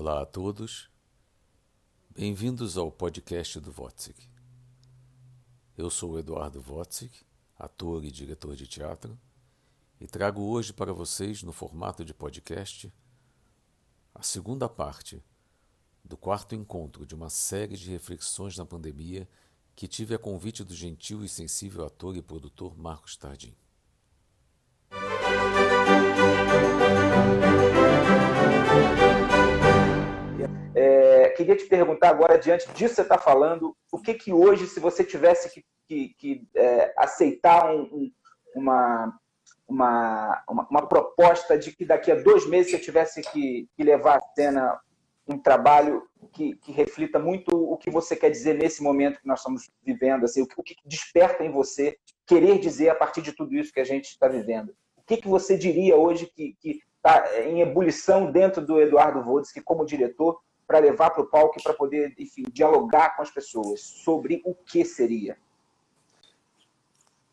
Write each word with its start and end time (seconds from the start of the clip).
Olá 0.00 0.22
a 0.22 0.24
todos, 0.24 0.88
bem-vindos 2.08 2.78
ao 2.78 2.88
podcast 2.88 3.58
do 3.58 3.72
Votzig. 3.72 4.14
Eu 5.76 5.90
sou 5.90 6.16
Eduardo 6.16 6.60
Votzig, 6.60 7.10
ator 7.58 8.04
e 8.04 8.12
diretor 8.12 8.54
de 8.54 8.68
teatro, 8.68 9.18
e 10.00 10.06
trago 10.06 10.40
hoje 10.40 10.72
para 10.72 10.92
vocês, 10.92 11.42
no 11.42 11.52
formato 11.52 12.04
de 12.04 12.14
podcast, 12.14 12.94
a 14.14 14.22
segunda 14.22 14.68
parte 14.68 15.20
do 16.04 16.16
quarto 16.16 16.54
encontro 16.54 17.04
de 17.04 17.16
uma 17.16 17.28
série 17.28 17.76
de 17.76 17.90
reflexões 17.90 18.56
na 18.56 18.64
pandemia 18.64 19.28
que 19.74 19.88
tive 19.88 20.14
a 20.14 20.18
convite 20.18 20.62
do 20.62 20.76
gentil 20.76 21.24
e 21.24 21.28
sensível 21.28 21.84
ator 21.84 22.16
e 22.16 22.22
produtor 22.22 22.78
Marcos 22.78 23.16
Tardim. 23.16 23.56
Queria 31.38 31.56
te 31.56 31.66
perguntar 31.66 32.08
agora, 32.08 32.36
diante 32.36 32.66
disso 32.72 32.90
que 32.90 32.96
você 32.96 33.02
está 33.02 33.16
falando, 33.16 33.76
o 33.92 34.00
que 34.00 34.12
que 34.12 34.32
hoje, 34.32 34.66
se 34.66 34.80
você 34.80 35.04
tivesse 35.04 35.48
que, 35.48 35.64
que, 35.86 36.14
que 36.18 36.48
é, 36.56 36.92
aceitar 36.96 37.72
um, 37.72 37.82
um, 37.82 38.12
uma, 38.56 39.16
uma, 39.68 40.66
uma, 40.68 40.88
proposta 40.88 41.56
de 41.56 41.70
que 41.70 41.84
daqui 41.84 42.10
a 42.10 42.16
dois 42.16 42.44
meses 42.44 42.72
você 42.72 42.78
tivesse 42.80 43.22
que, 43.30 43.68
que 43.76 43.84
levar 43.84 44.16
à 44.16 44.20
cena 44.34 44.80
um 45.28 45.38
trabalho 45.38 46.02
que, 46.32 46.56
que, 46.56 46.72
reflita 46.72 47.20
muito 47.20 47.54
o 47.54 47.76
que 47.76 47.90
você 47.90 48.16
quer 48.16 48.30
dizer 48.30 48.54
nesse 48.54 48.82
momento 48.82 49.20
que 49.20 49.28
nós 49.28 49.38
estamos 49.38 49.70
vivendo, 49.84 50.24
assim, 50.24 50.42
o, 50.42 50.46
que, 50.46 50.58
o 50.58 50.62
que 50.62 50.74
desperta 50.84 51.44
em 51.44 51.52
você 51.52 51.96
querer 52.26 52.58
dizer 52.58 52.88
a 52.88 52.96
partir 52.96 53.22
de 53.22 53.32
tudo 53.32 53.54
isso 53.54 53.72
que 53.72 53.80
a 53.80 53.84
gente 53.84 54.06
está 54.06 54.26
vivendo. 54.26 54.74
O 54.96 55.02
que, 55.06 55.18
que 55.18 55.28
você 55.28 55.56
diria 55.56 55.96
hoje 55.96 56.26
que 56.26 56.56
está 56.64 57.40
em 57.42 57.60
ebulição 57.60 58.32
dentro 58.32 58.64
do 58.64 58.80
Eduardo 58.80 59.22
Vodes, 59.22 59.52
como 59.64 59.86
diretor, 59.86 60.40
para 60.68 60.80
levar 60.80 61.10
para 61.10 61.22
o 61.22 61.26
palco 61.26 61.58
e 61.58 61.62
para 61.62 61.72
poder, 61.72 62.14
enfim, 62.18 62.42
dialogar 62.52 63.16
com 63.16 63.22
as 63.22 63.30
pessoas 63.30 63.80
sobre 63.80 64.42
o 64.44 64.54
que 64.54 64.84
seria? 64.84 65.38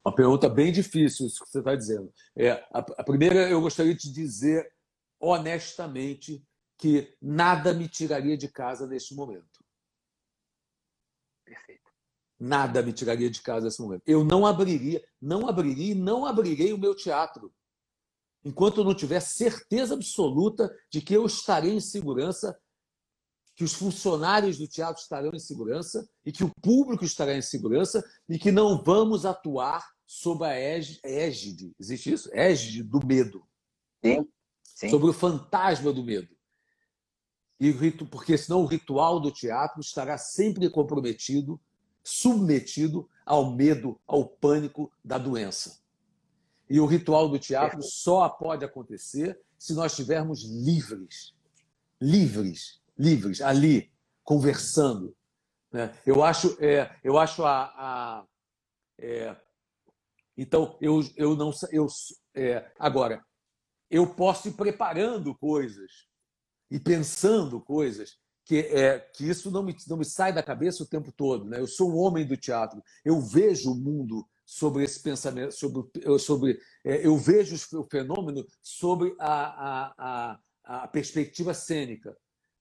Uma 0.05 0.15
pergunta 0.15 0.47
bem 0.47 0.71
difícil, 0.71 1.27
isso 1.27 1.43
que 1.43 1.49
você 1.51 1.59
está 1.59 1.75
dizendo. 1.75 2.13
É, 2.33 2.51
a, 2.73 2.79
a 2.79 3.03
primeira, 3.03 3.49
eu 3.49 3.59
gostaria 3.59 3.93
de 3.93 4.09
dizer 4.09 4.71
honestamente 5.19 6.41
que 6.77 7.13
nada 7.21 7.73
me 7.73 7.89
tiraria 7.89 8.37
de 8.37 8.47
casa 8.47 8.87
neste 8.87 9.13
momento. 9.13 9.65
Perfeito. 11.43 11.91
Nada 12.39 12.81
me 12.81 12.93
tiraria 12.93 13.29
de 13.29 13.41
casa 13.41 13.65
nesse 13.65 13.81
momento. 13.81 14.03
Eu 14.07 14.23
não 14.23 14.45
abriria, 14.45 15.03
não 15.21 15.45
abriria 15.45 15.91
e 15.91 15.95
não 15.95 16.25
abrirei 16.25 16.71
o 16.71 16.77
meu 16.77 16.95
teatro 16.95 17.53
enquanto 18.45 18.79
eu 18.79 18.83
não 18.83 18.93
tiver 18.93 19.19
certeza 19.19 19.95
absoluta 19.95 20.71
de 20.91 21.01
que 21.01 21.15
eu 21.15 21.25
estarei 21.25 21.73
em 21.73 21.79
segurança, 21.79 22.55
que 23.55 23.63
os 23.63 23.73
funcionários 23.73 24.57
do 24.57 24.67
teatro 24.67 25.01
estarão 25.01 25.31
em 25.33 25.39
segurança 25.39 26.07
e 26.25 26.31
que 26.31 26.43
o 26.43 26.51
público 26.61 27.05
estará 27.05 27.35
em 27.35 27.41
segurança 27.41 28.03
e 28.27 28.37
que 28.37 28.51
não 28.51 28.83
vamos 28.83 29.25
atuar 29.25 29.95
sob 30.05 30.45
a 30.45 30.53
égide, 30.53 31.73
existe 31.79 32.11
isso? 32.11 32.29
Égide 32.33 32.83
do 32.83 33.05
medo. 33.05 33.43
Sim, 34.03 34.27
sim. 34.63 34.89
Sobre 34.89 35.09
o 35.09 35.13
fantasma 35.13 35.91
do 35.91 36.03
medo. 36.03 36.35
E 37.59 37.73
porque 38.11 38.37
senão 38.37 38.61
o 38.61 38.65
ritual 38.65 39.19
do 39.19 39.31
teatro 39.31 39.79
estará 39.79 40.17
sempre 40.17 40.69
comprometido, 40.69 41.59
submetido 42.03 43.09
ao 43.25 43.55
medo, 43.55 43.99
ao 44.05 44.27
pânico 44.27 44.91
da 45.03 45.17
doença. 45.17 45.79
E 46.69 46.79
o 46.79 46.85
ritual 46.85 47.29
do 47.29 47.39
teatro 47.39 47.81
só 47.81 48.27
pode 48.27 48.65
acontecer 48.65 49.39
se 49.57 49.73
nós 49.73 49.93
estivermos 49.93 50.43
livres. 50.43 51.33
Livres, 52.01 52.81
livres, 52.97 53.41
ali, 53.41 53.91
conversando. 54.23 55.15
Né? 55.71 55.93
Eu 56.05 56.23
acho, 56.23 56.57
é, 56.59 56.95
eu 57.03 57.17
acho 57.17 57.43
a. 57.43 57.63
a 57.75 58.25
é, 58.97 59.35
então, 60.37 60.77
eu, 60.81 61.01
eu 61.15 61.35
não. 61.35 61.51
Eu, 61.71 61.87
é, 62.33 62.71
agora, 62.79 63.23
eu 63.89 64.07
posso 64.07 64.47
ir 64.47 64.53
preparando 64.53 65.35
coisas 65.35 66.07
e 66.69 66.79
pensando 66.79 67.61
coisas 67.61 68.17
que, 68.45 68.59
é, 68.59 68.99
que 68.99 69.27
isso 69.27 69.49
não 69.49 69.63
me, 69.63 69.75
não 69.87 69.97
me 69.97 70.05
sai 70.05 70.31
da 70.31 70.43
cabeça 70.43 70.83
o 70.83 70.87
tempo 70.87 71.11
todo. 71.11 71.45
Né? 71.45 71.59
Eu 71.59 71.67
sou 71.67 71.91
um 71.91 71.97
homem 71.97 72.25
do 72.25 72.37
teatro. 72.37 72.81
Eu 73.03 73.19
vejo 73.19 73.71
o 73.71 73.75
mundo 73.75 74.27
sobre 74.45 74.83
esse 74.83 75.01
pensamento, 75.01 75.51
sobre, 75.51 75.83
sobre 76.19 76.59
é, 76.83 77.05
eu 77.05 77.17
vejo 77.17 77.55
o 77.79 77.83
fenômeno 77.89 78.45
sobre 78.61 79.15
a, 79.19 79.33
a, 79.33 79.93
a, 79.97 80.83
a 80.83 80.87
perspectiva 80.87 81.53
cênica, 81.53 82.15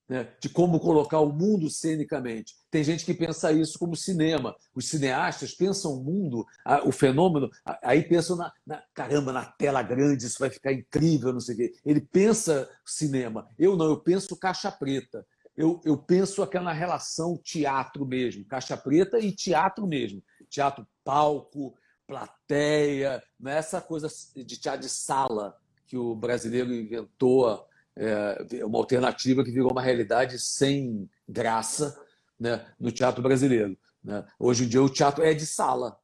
né? 0.07 0.31
de 0.39 0.49
como 0.49 0.79
colocar 0.79 1.19
o 1.19 1.31
mundo 1.31 1.69
cenicamente. 1.69 2.55
Tem 2.69 2.83
gente 2.83 3.05
que 3.05 3.13
pensa 3.13 3.51
isso 3.51 3.79
como 3.79 3.95
cinema. 3.95 4.55
Os 4.73 4.87
cineastas 4.87 5.53
pensam 5.53 5.93
o 5.93 6.03
mundo, 6.03 6.45
o 6.85 6.91
fenômeno, 6.91 7.49
aí 7.83 8.03
pensam 8.03 8.35
na, 8.35 8.51
na, 8.65 8.83
caramba, 8.93 9.33
na 9.33 9.45
tela 9.45 9.81
grande, 9.81 10.25
isso 10.25 10.39
vai 10.39 10.49
ficar 10.49 10.73
incrível, 10.73 11.33
não 11.33 11.39
sei 11.39 11.55
o 11.55 11.57
quê. 11.57 11.73
Ele 11.85 12.01
pensa 12.01 12.69
cinema. 12.85 13.47
Eu 13.57 13.75
não, 13.75 13.85
eu 13.85 13.99
penso 13.99 14.37
caixa 14.37 14.71
preta. 14.71 15.25
Eu, 15.57 15.79
eu 15.85 15.97
penso 15.97 16.43
aquela 16.43 16.73
relação 16.73 17.37
teatro 17.37 18.05
mesmo, 18.05 18.45
caixa 18.45 18.75
preta 18.75 19.19
e 19.19 19.31
teatro 19.31 19.87
mesmo. 19.87 20.21
Teatro 20.49 20.85
palco, 21.03 21.73
plateia, 22.05 23.23
não 23.39 23.51
é 23.51 23.57
essa 23.57 23.81
coisa 23.81 24.07
de 24.35 24.57
teatro 24.59 24.81
de 24.81 24.89
sala 24.89 25.57
que 25.87 25.97
o 25.97 26.15
brasileiro 26.15 26.73
inventou, 26.73 27.65
é, 27.97 28.65
uma 28.65 28.77
alternativa 28.77 29.43
que 29.43 29.51
virou 29.51 29.71
uma 29.71 29.81
realidade 29.81 30.39
sem 30.39 31.09
graça 31.27 31.99
né, 32.39 32.65
no 32.79 32.91
teatro 32.91 33.21
brasileiro. 33.21 33.77
Né? 34.03 34.25
Hoje 34.39 34.65
em 34.65 34.67
dia 34.67 34.81
o 34.81 34.89
teatro 34.89 35.23
é 35.23 35.33
de 35.33 35.45
sala. 35.45 35.97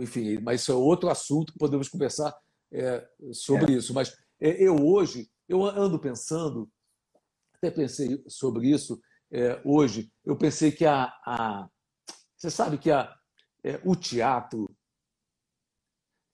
Enfim, 0.00 0.38
mas 0.40 0.60
isso 0.60 0.72
é 0.72 0.74
outro 0.74 1.08
assunto 1.08 1.52
que 1.52 1.58
podemos 1.58 1.88
conversar 1.88 2.36
é, 2.70 3.06
sobre 3.32 3.74
é. 3.74 3.76
isso. 3.76 3.94
Mas 3.94 4.16
é, 4.40 4.62
eu 4.62 4.76
hoje, 4.76 5.30
eu 5.48 5.64
ando 5.64 5.98
pensando, 5.98 6.70
até 7.54 7.70
pensei 7.70 8.22
sobre 8.28 8.68
isso 8.68 9.00
é, 9.30 9.60
hoje, 9.64 10.12
eu 10.24 10.36
pensei 10.36 10.70
que 10.70 10.84
a, 10.84 11.04
a 11.24 11.68
você 12.36 12.50
sabe 12.50 12.76
que 12.76 12.90
a, 12.90 13.14
é, 13.64 13.80
o 13.84 13.94
teatro, 13.94 14.68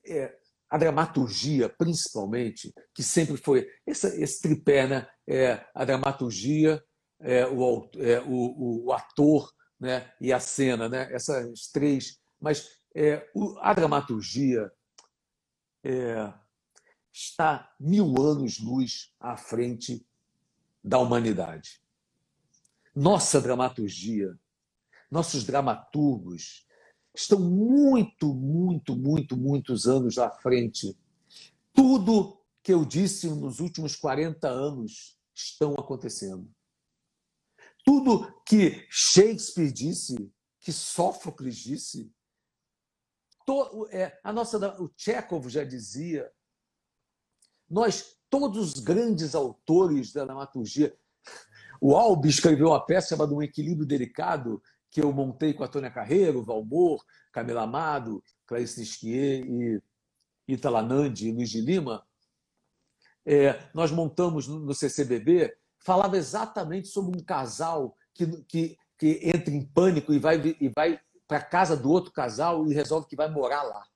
é, 0.07 0.38
a 0.71 0.77
dramaturgia, 0.77 1.69
principalmente, 1.69 2.73
que 2.95 3.03
sempre 3.03 3.37
foi 3.37 3.67
esse, 3.87 4.43
tripé, 4.43 4.87
né? 4.87 5.09
É, 5.27 5.67
a 5.75 5.84
dramaturgia, 5.84 6.83
é, 7.21 7.47
o, 7.47 7.91
é, 7.97 8.21
o, 8.21 8.87
o, 8.87 8.93
ator 8.93 9.51
né? 9.81 10.12
e 10.21 10.33
a 10.33 10.39
cena, 10.39 10.89
né? 10.89 11.09
essas 11.12 11.69
três. 11.73 12.19
Mas 12.41 12.69
é, 12.95 13.27
o, 13.34 13.59
a 13.61 13.73
dramaturgia 13.73 14.71
é, 15.83 16.33
está 17.12 17.73
mil 17.81 18.15
anos-luz 18.21 19.15
à 19.19 19.37
frente 19.37 20.06
da 20.85 20.99
humanidade. 20.99 21.81
Nossa 22.95 23.41
dramaturgia, 23.41 24.39
nossos 25.11 25.45
dramaturgos, 25.45 26.67
estão 27.19 27.41
muito, 27.41 28.33
muito, 28.33 28.95
muito, 28.97 29.37
muitos 29.37 29.87
anos 29.89 30.19
à 30.19 30.31
frente. 30.31 30.97
Tudo 31.73 32.41
que 32.62 32.73
eu 32.73 32.84
disse 32.84 33.29
nos 33.29 33.59
últimos 33.59 33.97
40 33.97 34.49
anos 34.49 35.19
estão 35.34 35.75
acontecendo. 35.75 36.49
Tudo 37.84 38.41
que 38.47 38.87
Shakespeare 38.89 39.73
disse, 39.73 40.31
que 40.61 40.73
Sófocles 40.73 41.56
disse, 41.56 42.12
to, 43.45 43.89
é, 43.91 44.19
a 44.23 44.33
nossa, 44.33 44.81
o 44.81 44.91
Chekhov 44.97 45.49
já 45.49 45.65
dizia, 45.65 46.31
nós, 47.69 48.17
todos 48.31 48.75
os 48.75 48.81
grandes 48.81 49.35
autores 49.35 50.12
da 50.12 50.25
dramaturgia, 50.25 50.97
o 51.81 51.97
Albi 51.97 52.29
escreveu 52.29 52.69
uma 52.69 52.85
peça 52.85 53.09
chamada 53.09 53.35
Um 53.35 53.43
Equilíbrio 53.43 53.87
Delicado, 53.87 54.62
que 54.90 55.00
eu 55.02 55.12
montei 55.12 55.52
com 55.52 55.64
a 55.64 55.69
Tônia 55.69 55.90
Carreiro, 55.90 56.43
Valmor, 56.43 57.05
Camila 57.32 57.62
Amado, 57.62 58.23
Clarice 58.46 58.81
Nisquier 58.81 59.44
e 59.46 59.82
Italanandi 60.46 61.29
e 61.29 61.32
Luiz 61.32 61.50
de 61.50 61.61
Lima, 61.61 62.06
é, 63.26 63.69
nós 63.75 63.90
montamos 63.90 64.49
no 64.49 64.75
CCBB, 64.75 65.55
falava 65.81 66.17
exatamente 66.17 66.88
sobre 66.88 67.19
um 67.19 67.23
casal 67.23 67.94
que, 68.14 68.26
que, 68.44 68.79
que 68.96 69.20
entra 69.23 69.52
em 69.52 69.64
pânico 69.64 70.14
e 70.14 70.19
vai, 70.19 70.37
e 70.58 70.69
vai 70.75 70.99
para 71.26 71.38
a 71.38 71.44
casa 71.44 71.76
do 71.76 71.91
outro 71.91 72.11
casal 72.11 72.67
e 72.67 72.75
resolve 72.75 73.06
que 73.06 73.14
vai 73.14 73.29
morar 73.31 73.62
lá. 73.62 73.87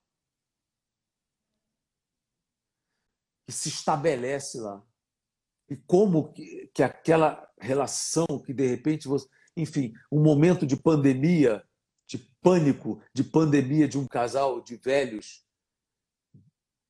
Que 3.46 3.52
se 3.52 3.70
estabelece 3.70 4.60
lá. 4.60 4.84
E 5.70 5.76
como 5.76 6.30
que, 6.32 6.70
que 6.74 6.82
aquela 6.82 7.50
relação 7.58 8.26
que 8.44 8.52
de 8.52 8.66
repente 8.66 9.08
você 9.08 9.26
enfim, 9.56 9.92
um 10.10 10.22
momento 10.22 10.66
de 10.66 10.76
pandemia, 10.76 11.62
de 12.06 12.18
pânico, 12.40 13.00
de 13.14 13.24
pandemia 13.24 13.86
de 13.86 13.98
um 13.98 14.06
casal 14.06 14.60
de 14.60 14.76
velhos, 14.76 15.44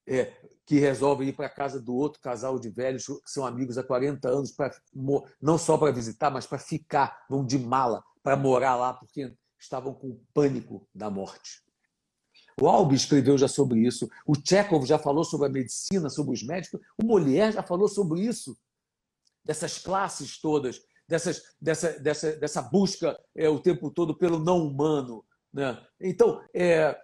é, 0.06 0.32
que 0.66 0.78
resolvem 0.78 1.28
ir 1.28 1.32
para 1.32 1.46
a 1.46 1.50
casa 1.50 1.80
do 1.80 1.94
outro 1.94 2.20
casal 2.20 2.58
de 2.58 2.68
velhos 2.68 3.06
que 3.06 3.30
são 3.30 3.46
amigos 3.46 3.78
há 3.78 3.82
40 3.82 4.28
anos, 4.28 4.52
pra, 4.52 4.70
não 5.40 5.58
só 5.58 5.76
para 5.76 5.92
visitar, 5.92 6.30
mas 6.30 6.46
para 6.46 6.58
ficar, 6.58 7.24
vão 7.28 7.44
de 7.44 7.58
mala, 7.58 8.02
para 8.22 8.36
morar 8.36 8.76
lá, 8.76 8.94
porque 8.94 9.34
estavam 9.58 9.94
com 9.94 10.20
pânico 10.32 10.88
da 10.94 11.10
morte. 11.10 11.62
O 12.60 12.68
Albi 12.68 12.94
escreveu 12.94 13.38
já 13.38 13.48
sobre 13.48 13.80
isso, 13.80 14.08
o 14.26 14.34
Chekhov 14.34 14.84
já 14.84 14.98
falou 14.98 15.24
sobre 15.24 15.46
a 15.46 15.50
medicina, 15.50 16.10
sobre 16.10 16.34
os 16.34 16.42
médicos, 16.42 16.80
o 17.00 17.06
Molière 17.06 17.52
já 17.52 17.62
falou 17.62 17.88
sobre 17.88 18.20
isso, 18.20 18.56
dessas 19.44 19.78
classes 19.78 20.40
todas, 20.40 20.80
dessas, 21.12 21.42
dessa, 21.60 22.00
dessa, 22.00 22.32
dessa 22.36 22.62
busca 22.62 23.20
é, 23.36 23.46
o 23.46 23.60
tempo 23.60 23.90
todo 23.90 24.16
pelo 24.16 24.38
não 24.38 24.66
humano. 24.66 25.22
Né? 25.52 25.78
Então, 26.00 26.42
é, 26.54 26.98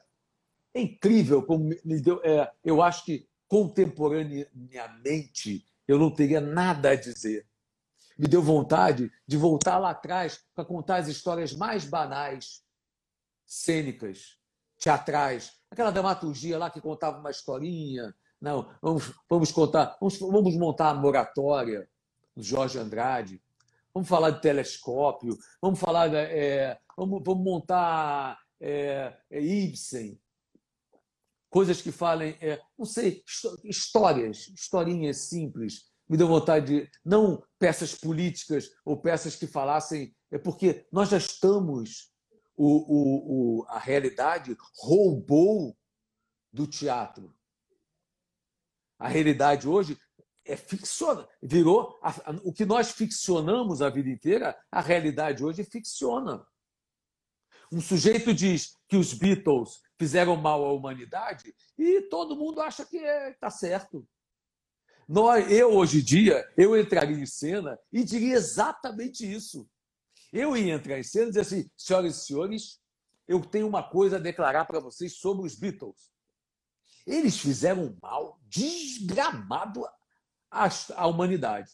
é 0.73 0.81
incrível 0.81 1.43
como 1.43 1.69
me 1.85 2.01
deu. 2.01 2.19
É, 2.25 2.51
eu 2.65 2.83
acho 2.83 3.05
que 3.05 3.29
contemporaneamente 3.47 5.67
eu 5.87 5.99
não 5.99 6.11
teria 6.11 6.41
nada 6.41 6.93
a 6.93 6.97
dizer. 6.97 7.47
Me 8.19 8.27
deu 8.27 8.43
vontade 8.43 9.13
de 9.27 9.37
voltar 9.37 9.77
lá 9.77 9.91
atrás 9.91 10.41
para 10.55 10.65
contar 10.65 10.97
as 10.97 11.09
histórias 11.09 11.53
mais 11.53 11.85
banais, 11.85 12.63
cênicas, 13.45 14.39
teatrais. 14.79 15.53
Aquela 15.71 15.91
dramaturgia 15.91 16.59
lá 16.59 16.71
que 16.71 16.81
contava 16.81 17.19
uma 17.19 17.31
historinha. 17.31 18.15
Não, 18.41 18.75
vamos, 18.81 19.13
vamos 19.29 19.53
contar, 19.53 19.99
vamos, 20.01 20.19
vamos 20.19 20.57
montar 20.57 20.89
a 20.89 20.95
moratória 20.95 21.87
do 22.35 22.43
Jorge 22.43 22.79
Andrade. 22.79 23.39
Vamos 23.93 24.09
falar 24.09 24.31
de 24.31 24.41
telescópio, 24.41 25.37
vamos 25.61 25.81
falar, 25.81 26.13
é, 26.15 26.79
vamos, 26.97 27.23
vamos 27.25 27.43
montar 27.43 28.39
é, 28.61 29.17
é, 29.31 29.41
Ibsen, 29.41 30.21
coisas 31.49 31.81
que 31.81 31.91
falem, 31.91 32.37
é, 32.41 32.61
não 32.79 32.87
sei, 32.87 33.23
histórias, 33.65 34.49
historinhas 34.49 35.29
simples. 35.29 35.89
Me 36.09 36.17
deu 36.17 36.27
vontade 36.27 36.67
de, 36.67 36.91
não 37.05 37.43
peças 37.59 37.95
políticas 37.95 38.71
ou 38.85 39.01
peças 39.01 39.37
que 39.37 39.47
falassem, 39.47 40.15
é 40.31 40.39
porque 40.39 40.87
nós 40.91 41.11
já 41.11 41.19
estamos, 41.19 42.13
o, 42.57 42.67
o, 42.67 43.61
o 43.61 43.67
a 43.69 43.79
realidade 43.79 44.57
roubou 44.77 45.77
do 46.53 46.67
teatro. 46.67 47.35
A 48.99 49.09
realidade 49.09 49.69
hoje 49.69 49.97
é 50.49 50.57
ficciona, 50.57 51.29
virou 51.43 51.99
a, 52.03 52.11
a, 52.11 52.41
o 52.43 52.53
que 52.53 52.65
nós 52.65 52.91
ficcionamos 52.91 53.83
a 53.83 53.91
vida 53.91 54.09
inteira, 54.09 54.59
a 54.73 54.81
realidade 54.81 55.45
hoje 55.45 55.63
ficciona. 55.63 56.45
Um 57.71 57.83
sujeito 57.83 58.33
diz 58.33 58.75
que 58.89 58.97
os 58.97 59.13
Beatles 59.13 59.83
fizeram 59.99 60.37
mal 60.37 60.65
à 60.65 60.73
humanidade 60.73 61.55
e 61.77 62.01
todo 62.03 62.35
mundo 62.35 62.63
acha 62.63 62.87
que 62.87 62.97
está 62.97 63.09
é, 63.09 63.33
tá 63.35 63.51
certo. 63.51 64.09
Nós, 65.07 65.51
eu, 65.51 65.75
hoje 65.75 66.01
em 66.01 66.05
dia, 66.05 66.51
eu 66.57 66.79
entraria 66.79 67.19
em 67.19 67.27
cena 67.27 67.79
e 67.93 68.03
diria 68.03 68.35
exatamente 68.35 69.31
isso. 69.31 69.69
Eu 70.33 70.57
ia 70.57 70.75
entrar 70.75 70.99
em 70.99 71.03
cena 71.03 71.27
e 71.27 71.29
dizer 71.29 71.41
assim, 71.41 71.71
senhoras 71.77 72.17
e 72.17 72.27
senhores, 72.27 72.81
eu 73.27 73.41
tenho 73.41 73.67
uma 73.67 73.83
coisa 73.83 74.17
a 74.17 74.21
declarar 74.21 74.65
para 74.65 74.81
vocês 74.81 75.19
sobre 75.19 75.47
os 75.47 75.55
Beatles. 75.55 76.11
Eles 77.07 77.39
fizeram 77.39 77.97
mal 78.03 78.39
desgramado 78.43 79.87
à, 80.51 80.69
à 80.97 81.07
humanidade. 81.07 81.71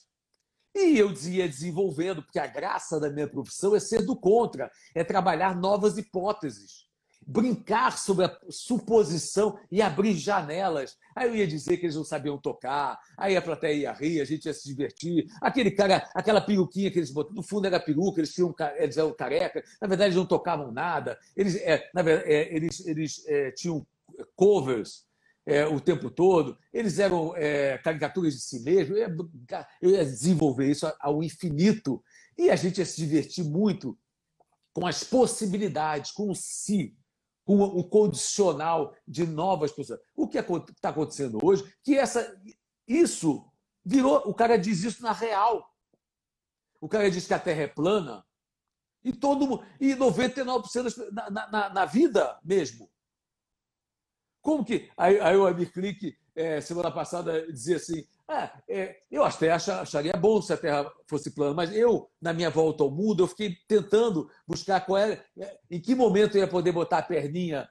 E 0.74 0.98
eu 0.98 1.12
ia 1.12 1.48
desenvolvendo, 1.48 2.22
porque 2.22 2.38
a 2.38 2.48
graça 2.48 2.98
da 2.98 3.08
minha 3.08 3.28
profissão 3.28 3.76
é 3.76 3.80
ser 3.80 4.02
do 4.02 4.16
contra, 4.16 4.70
é 4.92 5.04
trabalhar 5.04 5.54
novas 5.54 5.96
hipóteses, 5.96 6.88
brincar 7.24 7.96
sobre 7.96 8.26
a 8.26 8.38
suposição 8.50 9.56
e 9.70 9.80
abrir 9.80 10.14
janelas. 10.14 10.96
Aí 11.14 11.28
eu 11.28 11.36
ia 11.36 11.46
dizer 11.46 11.76
que 11.76 11.86
eles 11.86 11.94
não 11.94 12.04
sabiam 12.04 12.36
tocar, 12.36 12.98
aí 13.16 13.36
a 13.36 13.42
plateia 13.42 13.74
ia 13.74 13.92
rir, 13.92 14.20
a 14.20 14.24
gente 14.24 14.46
ia 14.46 14.52
se 14.52 14.66
divertir. 14.66 15.26
Aquele 15.40 15.70
cara, 15.70 16.10
aquela 16.12 16.40
peruquinha 16.40 16.90
que 16.90 16.98
eles 16.98 17.12
botaram, 17.12 17.36
no 17.36 17.42
fundo 17.42 17.66
era 17.66 17.78
peruca, 17.78 18.20
eles, 18.20 18.34
tinham, 18.34 18.52
eles 18.76 18.96
eram 18.96 19.14
careca, 19.14 19.62
na 19.80 19.86
verdade 19.86 20.08
eles 20.08 20.16
não 20.16 20.26
tocavam 20.26 20.72
nada, 20.72 21.16
eles, 21.36 21.54
é, 21.56 21.88
na 21.94 22.02
verdade, 22.02 22.32
é, 22.32 22.54
eles, 22.54 22.84
eles 22.84 23.24
é, 23.28 23.52
tinham 23.52 23.86
covers 24.34 25.06
é, 25.46 25.66
o 25.66 25.80
tempo 25.80 26.10
todo, 26.10 26.58
eles 26.72 26.98
eram 26.98 27.36
é, 27.36 27.78
caricaturas 27.78 28.34
de 28.34 28.40
si 28.40 28.60
mesmos, 28.60 28.96
eu 28.96 29.02
ia, 29.02 29.16
eu 29.80 29.90
ia 29.90 30.04
desenvolver 30.04 30.70
isso 30.70 30.90
ao 30.98 31.22
infinito 31.22 32.02
e 32.36 32.50
a 32.50 32.56
gente 32.56 32.78
ia 32.78 32.86
se 32.86 32.96
divertir 32.96 33.44
muito 33.44 33.98
com 34.72 34.86
as 34.86 35.04
possibilidades, 35.04 36.10
com 36.10 36.30
o 36.30 36.34
si, 36.34 36.96
com 37.44 37.62
o 37.62 37.84
condicional 37.84 38.94
de 39.06 39.26
novas 39.26 39.70
pessoas. 39.70 40.00
O 40.16 40.26
que 40.26 40.38
está 40.38 40.88
acontecendo 40.88 41.38
hoje? 41.42 41.72
Que 41.82 41.96
essa, 41.96 42.40
isso 42.88 43.44
virou. 43.84 44.22
O 44.26 44.34
cara 44.34 44.56
diz 44.56 44.82
isso 44.82 45.02
na 45.02 45.12
real. 45.12 45.70
O 46.80 46.88
cara 46.88 47.10
diz 47.10 47.26
que 47.26 47.34
a 47.34 47.38
Terra 47.38 47.62
é 47.62 47.68
plana 47.68 48.24
e 49.04 49.12
todo 49.12 49.62
e 49.78 49.94
99% 49.94 51.12
na, 51.12 51.30
na, 51.50 51.70
na 51.70 51.84
vida 51.84 52.38
mesmo. 52.42 52.90
Como 54.44 54.62
que. 54.62 54.90
Aí, 54.94 55.18
aí 55.18 55.36
o 55.36 55.46
Amir 55.46 55.72
Click, 55.72 56.14
é, 56.36 56.60
semana 56.60 56.90
passada, 56.90 57.50
dizia 57.50 57.76
assim: 57.76 58.04
ah, 58.28 58.52
é, 58.68 58.98
eu 59.10 59.24
até 59.24 59.50
acharia 59.50 60.12
bom 60.12 60.40
se 60.42 60.52
a 60.52 60.56
Terra 60.56 60.92
fosse 61.08 61.30
plana, 61.30 61.54
mas 61.54 61.74
eu, 61.74 62.10
na 62.20 62.34
minha 62.34 62.50
volta 62.50 62.84
ao 62.84 62.90
mundo, 62.90 63.22
eu 63.22 63.26
fiquei 63.26 63.56
tentando 63.66 64.30
buscar 64.46 64.84
qual 64.84 64.98
era, 64.98 65.24
é, 65.38 65.58
em 65.70 65.80
que 65.80 65.94
momento 65.94 66.36
eu 66.36 66.42
ia 66.42 66.46
poder 66.46 66.72
botar 66.72 66.98
a 66.98 67.02
perninha. 67.02 67.66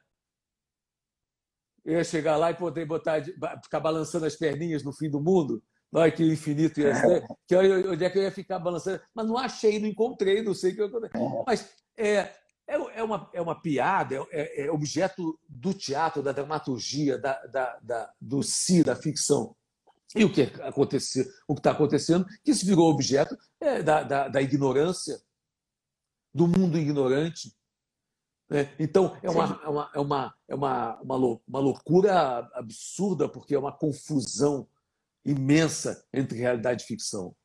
Eu 1.86 1.98
ia 1.98 2.04
chegar 2.04 2.38
lá 2.38 2.50
e 2.50 2.56
poder 2.56 2.86
botar, 2.86 3.24
ficar 3.62 3.80
balançando 3.80 4.26
as 4.26 4.36
perninhas 4.36 4.84
no 4.84 4.94
fim 4.94 5.12
do 5.12 5.22
mundo. 5.22 5.62
Olha 5.94 6.12
que 6.12 6.24
infinito 6.24 6.82
ia 6.82 6.96
ser. 6.96 7.24
Que 7.48 7.56
onde 7.56 8.04
é 8.04 8.10
que 8.10 8.18
eu 8.18 8.24
ia 8.24 8.32
ficar 8.32 8.58
balançando? 8.58 9.00
Mas 9.14 9.28
não 9.28 9.38
achei, 9.38 9.80
não 9.80 9.88
encontrei, 9.88 10.42
não 10.42 10.56
sei 10.56 10.72
o 10.72 10.76
que 10.76 10.82
eu 10.82 11.44
Mas 11.46 11.70
é, 11.96 12.34
é, 12.74 13.00
é, 13.00 13.04
uma, 13.04 13.30
é 13.34 13.42
uma 13.42 13.60
piada, 13.60 14.16
é, 14.16 14.26
é, 14.32 14.66
é 14.66 14.72
objeto 14.72 15.40
do 15.48 15.74
teatro, 15.74 16.24
da 16.24 16.32
dramaturgia, 16.32 17.18
da, 17.18 17.40
da, 17.46 17.80
da, 17.82 18.14
do 18.20 18.42
si, 18.42 18.84
da 18.84 18.96
ficção. 18.96 19.56
E 20.16 20.24
o 20.24 20.32
que 20.32 20.44
aconteceu, 20.62 21.26
o 21.48 21.54
que 21.56 21.60
está 21.60 21.72
acontecendo, 21.72 22.26
que 22.44 22.52
isso 22.52 22.66
virou 22.66 22.90
objeto 22.90 23.38
é, 23.60 23.82
da, 23.82 24.04
da, 24.04 24.28
da, 24.28 24.42
ignorância, 24.42 25.22
do 26.34 26.48
mundo 26.48 26.78
ignorante. 26.78 27.56
Né? 28.50 28.74
Então, 28.78 29.18
é, 29.24 29.30
uma, 29.30 29.62
é, 29.64 29.70
uma, 29.70 29.92
é, 29.94 30.00
uma, 30.00 30.36
é 30.50 30.56
uma, 30.56 31.02
uma, 31.02 31.18
uma 31.48 31.60
loucura 31.60 32.50
absurda, 32.54 33.28
porque 33.28 33.56
é 33.56 33.60
uma 33.60 33.72
confusão 33.72 34.68
imensa 35.26 36.06
entre 36.14 36.38
realidade 36.38 36.84
e 36.84 36.88
ficção. 36.88 37.36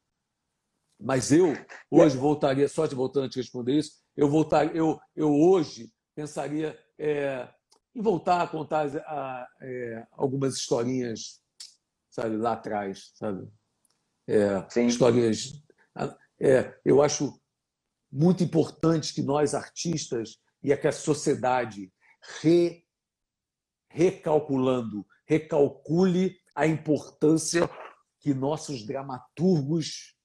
Mas 1.00 1.30
eu, 1.30 1.54
hoje, 1.90 2.16
voltaria, 2.16 2.68
só 2.68 2.86
de 2.86 2.94
voltando 2.94 3.26
a 3.26 3.28
te 3.28 3.36
responder 3.36 3.78
isso, 3.78 3.97
eu, 4.18 4.28
voltar, 4.28 4.74
eu, 4.74 5.00
eu 5.14 5.32
hoje 5.32 5.92
pensaria 6.12 6.76
é, 6.98 7.48
em 7.94 8.02
voltar 8.02 8.42
a 8.42 8.48
contar 8.48 8.88
a, 9.06 9.48
é, 9.62 10.06
algumas 10.10 10.56
historinhas, 10.56 11.40
sabe, 12.10 12.36
lá 12.36 12.54
atrás, 12.54 13.12
sabe? 13.14 13.48
É, 14.26 14.80
historinhas. 14.88 15.62
É, 16.40 16.76
eu 16.84 17.00
acho 17.00 17.40
muito 18.10 18.42
importante 18.42 19.14
que 19.14 19.22
nós, 19.22 19.54
artistas, 19.54 20.40
e 20.64 20.76
que 20.76 20.88
a 20.88 20.92
sociedade 20.92 21.92
re, 22.40 22.84
recalculando, 23.88 25.06
recalcule 25.26 26.36
a 26.56 26.66
importância 26.66 27.70
que 28.18 28.34
nossos 28.34 28.84
dramaturgos 28.84 30.17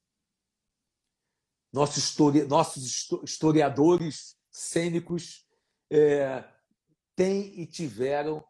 nossos, 1.74 1.98
histori 1.98 2.44
nossos 2.44 3.10
historiadores 3.24 4.38
cênicos 4.52 5.48
é, 5.92 6.44
têm 7.16 7.60
e 7.60 7.66
tiveram 7.66 8.44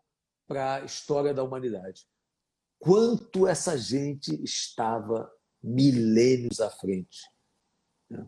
para 0.45 0.75
a 0.75 0.85
história 0.85 1.33
da 1.33 1.43
humanidade. 1.43 2.05
Quanto 2.77 3.47
essa 3.47 3.77
gente 3.77 4.43
estava 4.43 5.31
milênios 5.63 6.59
à 6.59 6.69
frente. 6.69 7.21
Né? 8.09 8.27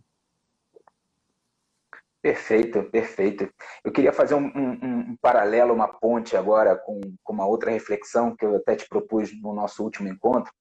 Perfeito, 2.22 2.84
perfeito. 2.90 3.54
Eu 3.84 3.92
queria 3.92 4.14
fazer 4.14 4.34
um, 4.34 4.48
um, 4.48 5.12
um, 5.12 5.18
paralelo, 5.18 5.74
uma 5.74 5.88
ponte 5.88 6.36
agora 6.36 6.75
com, 6.75 7.02
com 7.22 7.34
uma 7.34 7.46
outra 7.46 7.70
reflexão 7.70 8.36
que 8.36 8.46
eu 8.46 8.56
até 8.56 8.75
te 8.75 8.88
propus 8.88 9.30
no 9.40 9.54
nosso 9.54 9.84
último 9.84 10.08
encontro, 10.08 10.52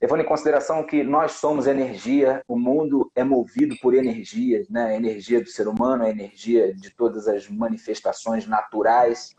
levando 0.00 0.20
em 0.20 0.26
consideração 0.26 0.84
que 0.86 1.02
nós 1.02 1.32
somos 1.32 1.66
energia, 1.66 2.42
o 2.48 2.58
mundo 2.58 3.10
é 3.14 3.22
movido 3.22 3.76
por 3.82 3.94
energias, 3.94 4.68
né? 4.68 4.86
a 4.86 4.96
energia 4.96 5.40
do 5.40 5.48
ser 5.48 5.68
humano, 5.68 6.04
a 6.04 6.10
energia 6.10 6.74
de 6.74 6.90
todas 6.90 7.28
as 7.28 7.48
manifestações 7.48 8.46
naturais 8.46 9.34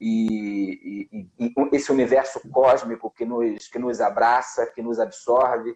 e, 0.00 1.06
e, 1.12 1.28
e 1.38 1.52
esse 1.72 1.92
universo 1.92 2.40
cósmico 2.50 3.10
que 3.10 3.24
nos, 3.24 3.68
que 3.68 3.78
nos 3.78 4.00
abraça, 4.00 4.66
que 4.66 4.82
nos 4.82 4.98
absorve, 4.98 5.74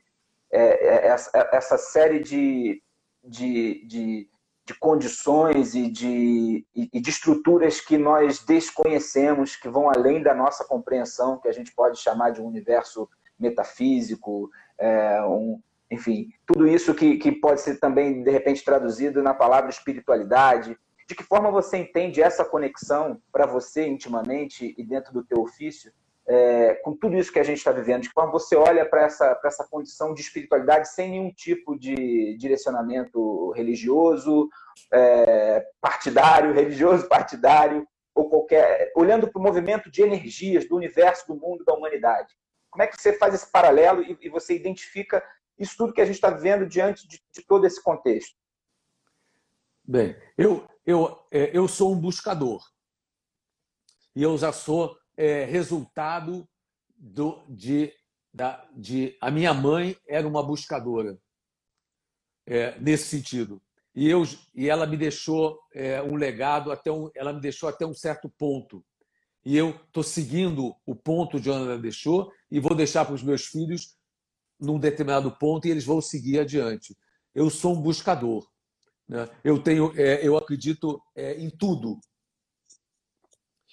é, 0.51 1.07
é, 1.07 1.17
é 1.35 1.57
essa 1.57 1.77
série 1.77 2.21
de, 2.21 2.83
de, 3.23 3.87
de, 3.87 4.31
de 4.65 4.75
condições 4.81 5.75
e 5.75 5.91
de, 5.91 6.67
e 6.75 7.01
de 7.01 7.11
estruturas 7.11 7.81
que 7.81 7.99
nós 7.99 8.39
desconhecemos, 8.45 9.57
que 9.57 9.69
vão 9.69 9.91
além 9.91 10.23
da 10.23 10.35
nossa 10.35 10.65
compreensão, 10.65 11.39
que 11.39 11.49
a 11.49 11.53
gente 11.53 11.73
pode 11.75 11.99
chamar 11.99 12.31
de 12.31 12.41
um 12.41 12.47
universo 12.47 13.09
metafísico, 13.45 14.51
é, 14.79 15.23
um, 15.23 15.61
enfim, 15.91 16.29
tudo 16.47 16.67
isso 16.67 16.95
que, 16.95 17.17
que 17.19 17.31
pode 17.31 17.61
ser 17.61 17.79
também, 17.79 18.23
de 18.23 18.31
repente, 18.31 18.65
traduzido 18.65 19.23
na 19.23 19.35
palavra 19.35 19.71
espiritualidade. 19.71 20.77
De 21.07 21.15
que 21.15 21.23
forma 21.23 21.51
você 21.51 21.77
entende 21.77 22.23
essa 22.23 22.45
conexão 22.45 23.21
para 23.31 23.47
você 23.47 23.87
intimamente 23.87 24.75
e 24.77 24.83
dentro 24.83 25.13
do 25.13 25.23
teu 25.23 25.43
ofício, 25.43 25.93
é, 26.27 26.75
com 26.77 26.97
tudo 26.97 27.17
isso 27.17 27.31
que 27.31 27.39
a 27.39 27.45
gente 27.45 27.59
está 27.59 27.71
vivendo? 27.71 28.03
De 28.03 28.09
que 28.09 28.15
forma 28.15 28.33
você 28.33 28.57
olha 28.57 28.87
para 28.87 29.03
essa, 29.03 29.39
essa 29.45 29.69
condição 29.69 30.15
de 30.15 30.23
espiritualidade 30.23 30.89
sem 30.89 31.11
nenhum 31.11 31.31
tipo 31.31 31.79
de 31.79 32.37
direcionamento 32.39 33.51
religioso, 33.51 34.49
é, 34.91 35.67
partidário, 35.81 36.55
religioso, 36.55 37.07
partidário, 37.09 37.87
ou 38.15 38.29
qualquer. 38.31 38.93
olhando 38.97 39.29
para 39.29 39.39
o 39.39 39.43
movimento 39.43 39.91
de 39.91 40.03
energias 40.03 40.67
do 40.67 40.77
universo, 40.77 41.27
do 41.27 41.37
mundo, 41.37 41.65
da 41.65 41.75
humanidade? 41.75 42.35
Como 42.75 42.83
é 42.83 42.89
que 42.89 43.01
você 43.01 43.17
faz 43.17 43.33
esse 43.33 43.49
paralelo 43.53 44.03
e, 44.03 44.19
e 44.21 44.29
você 44.29 44.53
identifica 44.53 45.25
isso 45.57 45.77
tudo 45.77 45.93
que 45.93 46.01
a 46.01 46.05
gente 46.05 46.17
está 46.17 46.31
vendo 46.31 46.67
diante 46.67 47.07
de, 47.07 47.23
de, 47.31 47.47
todo 47.47 47.65
esse 47.65 47.81
contexto? 47.81 48.37
Bem, 49.85 50.21
eu, 50.37 50.69
eu, 50.85 51.25
é, 51.31 51.57
eu 51.57 51.69
sou 51.69 51.93
um 51.93 52.01
buscador. 52.01 52.61
E 54.17 54.25
eu 54.25 54.37
já 54.37 54.53
sou 54.53 54.99
é, 55.17 55.45
resultado 55.45 56.49
do, 56.97 57.45
de, 57.49 57.95
da, 58.33 58.69
de. 58.75 59.17
A 59.21 59.31
minha 59.31 59.55
mãe 59.55 59.97
era 60.09 60.27
uma 60.27 60.43
buscadora, 60.43 61.17
é, 62.45 62.77
nesse 62.81 63.05
sentido. 63.05 63.63
E, 63.95 64.11
eu, 64.11 64.25
e 64.53 64.69
ela 64.69 64.85
me 64.85 64.97
deixou 64.97 65.61
é, 65.73 66.03
um 66.03 66.17
legado, 66.17 66.73
até 66.73 66.91
um, 66.91 67.09
ela 67.15 67.33
me 67.33 67.41
deixou 67.41 67.69
até 67.69 67.87
um 67.87 67.95
certo 67.95 68.29
ponto. 68.37 68.85
E 69.45 69.57
eu 69.57 69.71
estou 69.71 70.03
seguindo 70.03 70.75
o 70.87 70.95
ponto 70.95 71.37
onde 71.37 71.51
ela 71.51 71.79
deixou 71.79 72.33
e 72.51 72.59
vou 72.59 72.75
deixar 72.75 73.05
para 73.05 73.15
os 73.15 73.23
meus 73.23 73.45
filhos 73.47 73.97
num 74.59 74.79
determinado 74.79 75.31
ponto 75.33 75.67
e 75.67 75.71
eles 75.71 75.85
vão 75.85 76.01
seguir 76.01 76.41
adiante. 76.41 76.97
Eu 77.35 77.51
sou 77.51 77.75
um 77.75 77.81
buscador. 77.81 78.49
Né? 79.07 79.29
Eu 79.43 79.63
tenho, 79.63 79.93
é, 80.01 80.27
eu 80.27 80.37
acredito 80.37 81.01
é, 81.15 81.35
em 81.35 81.51
tudo, 81.51 82.01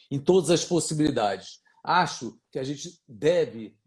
em 0.10 0.20
todas 0.20 0.50
as 0.50 0.66
possibilidades. 0.66 1.62
Acho 1.84 2.38
que 2.52 2.60
a 2.60 2.64
gente 2.64 3.02
deve, 3.08 3.78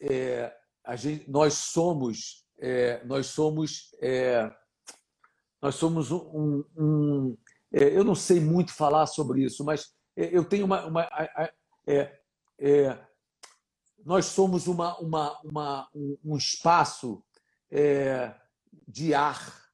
é, 0.00 0.54
a 0.84 0.94
gente, 0.94 1.28
nós 1.28 1.54
somos, 1.54 2.46
é, 2.60 3.04
nós 3.04 3.26
somos, 3.26 3.90
é, 4.00 4.48
nós 5.60 5.74
somos 5.74 6.12
um, 6.12 6.64
um 6.76 7.36
é, 7.72 7.96
eu 7.96 8.04
não 8.04 8.14
sei 8.14 8.38
muito 8.38 8.74
falar 8.74 9.06
sobre 9.06 9.42
isso, 9.42 9.64
mas 9.64 9.90
eu 10.16 10.44
tenho 10.44 10.64
uma, 10.64 10.84
uma 10.86 11.08
nós 14.04 14.26
somos 14.26 14.66
uma, 14.66 14.98
uma, 14.98 15.40
uma 15.42 15.88
um, 15.94 16.18
um, 16.24 16.36
espaço 16.36 17.24
é, 17.70 18.34
de 18.86 19.14
ar 19.14 19.70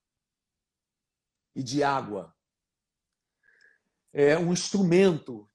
e 1.55 1.63
de 1.63 1.83
água. 1.83 2.35
É 4.13 4.39
um 4.39 4.53
instrumento 4.53 5.49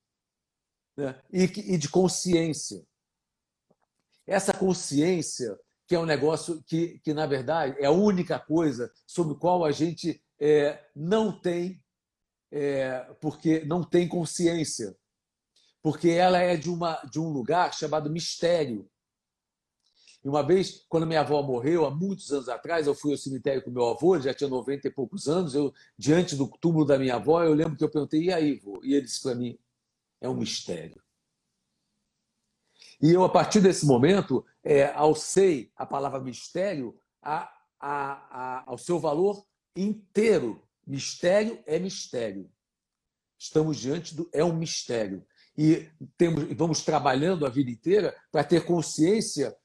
né? 0.97 1.21
e, 1.31 1.43
e 1.43 1.77
de 1.77 1.89
consciência. 1.89 2.85
Essa 4.25 4.53
consciência, 4.53 5.59
que 5.87 5.95
é 5.95 5.99
um 5.99 6.05
negócio 6.05 6.63
que, 6.63 6.99
que, 6.99 7.13
na 7.13 7.25
verdade, 7.25 7.75
é 7.79 7.85
a 7.85 7.91
única 7.91 8.39
coisa 8.39 8.91
sobre 9.05 9.35
qual 9.35 9.65
a 9.65 9.71
gente 9.71 10.23
é, 10.39 10.89
não 10.95 11.37
tem, 11.39 11.82
é, 12.53 12.99
porque 13.19 13.65
não 13.65 13.83
tem 13.83 14.07
consciência 14.07 14.95
porque 15.83 16.09
ela 16.11 16.39
é 16.39 16.55
de, 16.55 16.69
uma, 16.69 16.95
de 17.11 17.19
um 17.19 17.29
lugar 17.29 17.73
chamado 17.73 18.09
mistério. 18.09 18.89
E 20.23 20.29
uma 20.29 20.41
vez, 20.41 20.85
quando 20.87 21.05
minha 21.05 21.19
avó 21.19 21.41
morreu, 21.43 21.85
há 21.85 21.91
muitos 21.91 22.31
anos 22.31 22.47
atrás, 22.47 22.87
eu 22.87 22.95
fui 22.95 23.11
ao 23.11 23.17
cemitério 23.17 23.61
com 23.61 23.69
meu 23.69 23.89
avô, 23.89 24.15
ele 24.15 24.23
já 24.23 24.33
tinha 24.33 24.49
90 24.49 24.87
e 24.87 24.91
poucos 24.91 25.27
anos, 25.27 25.53
eu 25.53 25.73
diante 25.97 26.37
do 26.37 26.47
túmulo 26.47 26.85
da 26.85 26.97
minha 26.97 27.15
avó, 27.15 27.43
eu 27.43 27.53
lembro 27.53 27.75
que 27.75 27.83
eu 27.83 27.91
perguntei, 27.91 28.23
e 28.23 28.31
aí, 28.31 28.55
vô? 28.59 28.79
E 28.81 28.93
ele 28.93 29.05
disse 29.05 29.21
para 29.21 29.35
mim, 29.35 29.59
é 30.21 30.29
um 30.29 30.33
mistério. 30.33 31.03
E 33.01 33.11
eu, 33.11 33.25
a 33.25 33.29
partir 33.29 33.59
desse 33.59 33.85
momento, 33.85 34.45
é, 34.63 34.85
alcei 34.93 35.69
a 35.75 35.85
palavra 35.85 36.21
mistério 36.21 36.97
a, 37.21 37.53
a, 37.77 38.61
a, 38.61 38.63
ao 38.65 38.77
seu 38.77 38.97
valor 38.97 39.45
inteiro. 39.75 40.65
Mistério 40.85 41.61
é 41.65 41.79
mistério. 41.79 42.49
Estamos 43.37 43.77
diante 43.77 44.15
do. 44.15 44.29
É 44.33 44.43
um 44.43 44.53
mistério 44.53 45.25
e 45.57 45.87
temos, 46.17 46.45
vamos 46.55 46.81
trabalhando 46.81 47.45
a 47.45 47.49
vida 47.49 47.69
inteira 47.69 48.15
para 48.31 48.43
ter 48.43 48.65
consciência, 48.65 49.55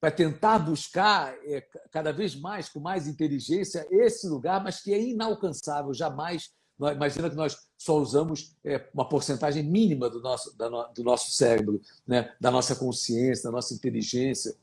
para 0.00 0.10
tentar 0.10 0.58
buscar 0.60 1.34
é, 1.44 1.60
cada 1.90 2.12
vez 2.12 2.36
mais, 2.36 2.68
com 2.68 2.78
mais 2.78 3.08
inteligência, 3.08 3.86
esse 3.90 4.28
lugar, 4.28 4.62
mas 4.62 4.80
que 4.80 4.92
é 4.92 5.00
inalcançável, 5.00 5.92
jamais. 5.92 6.52
Imagina 6.78 7.30
que 7.30 7.36
nós 7.36 7.56
só 7.78 7.96
usamos 7.96 8.56
é, 8.64 8.88
uma 8.92 9.08
porcentagem 9.08 9.62
mínima 9.62 10.10
do 10.10 10.20
nosso, 10.20 10.56
do 10.56 11.04
nosso 11.04 11.30
cérebro, 11.30 11.80
né? 12.06 12.32
da 12.40 12.50
nossa 12.50 12.74
consciência, 12.76 13.44
da 13.44 13.52
nossa 13.52 13.74
inteligência. 13.74 14.54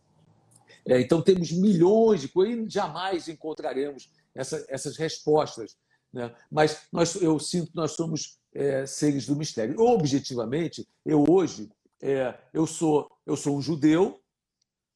É, 0.86 1.00
então, 1.00 1.22
temos 1.22 1.52
milhões 1.52 2.22
de 2.22 2.28
coisas 2.28 2.66
e 2.66 2.70
jamais 2.70 3.28
encontraremos 3.28 4.12
essa, 4.36 4.66
essas 4.68 4.98
respostas. 4.98 5.78
Né? 6.14 6.34
Mas 6.50 6.82
nós, 6.92 7.16
eu 7.16 7.40
sinto 7.40 7.72
que 7.72 7.76
nós 7.76 7.92
somos 7.92 8.40
é, 8.54 8.86
seres 8.86 9.26
do 9.26 9.36
mistério. 9.36 9.80
Objetivamente, 9.80 10.88
eu 11.06 11.26
hoje 11.28 11.70
é, 12.02 12.38
eu 12.54 12.66
sou 12.66 13.10
eu 13.26 13.38
sou 13.38 13.56
um 13.56 13.62
judeu, 13.62 14.20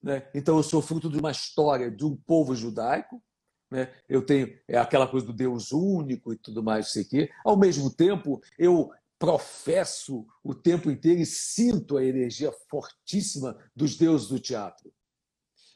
né? 0.02 0.28
então 0.34 0.58
eu 0.58 0.64
sou 0.64 0.82
fruto 0.82 1.10
de 1.10 1.20
uma 1.20 1.32
história 1.32 1.90
de 1.90 2.04
um 2.04 2.16
povo 2.16 2.56
judaico. 2.56 3.22
Né? 3.70 3.94
Eu 4.10 4.26
tenho 4.26 4.58
é, 4.68 4.78
aquela 4.78 5.08
coisa 5.08 5.26
do 5.26 5.34
Deus 5.34 5.72
único 5.72 6.34
e 6.34 6.38
tudo 6.38 6.64
mais, 6.64 6.92
sei 6.92 7.04
que. 7.04 7.30
Ao 7.44 7.58
mesmo 7.58 7.90
tempo, 7.90 8.42
eu 8.58 8.92
professo 9.18 10.28
o 10.44 10.54
tempo 10.54 10.92
inteiro 10.92 11.22
e 11.22 11.26
sinto 11.26 11.98
a 11.98 12.04
energia 12.04 12.52
fortíssima 12.70 13.58
dos 13.76 13.96
deuses 13.96 14.28
do 14.28 14.40
teatro. 14.40 14.92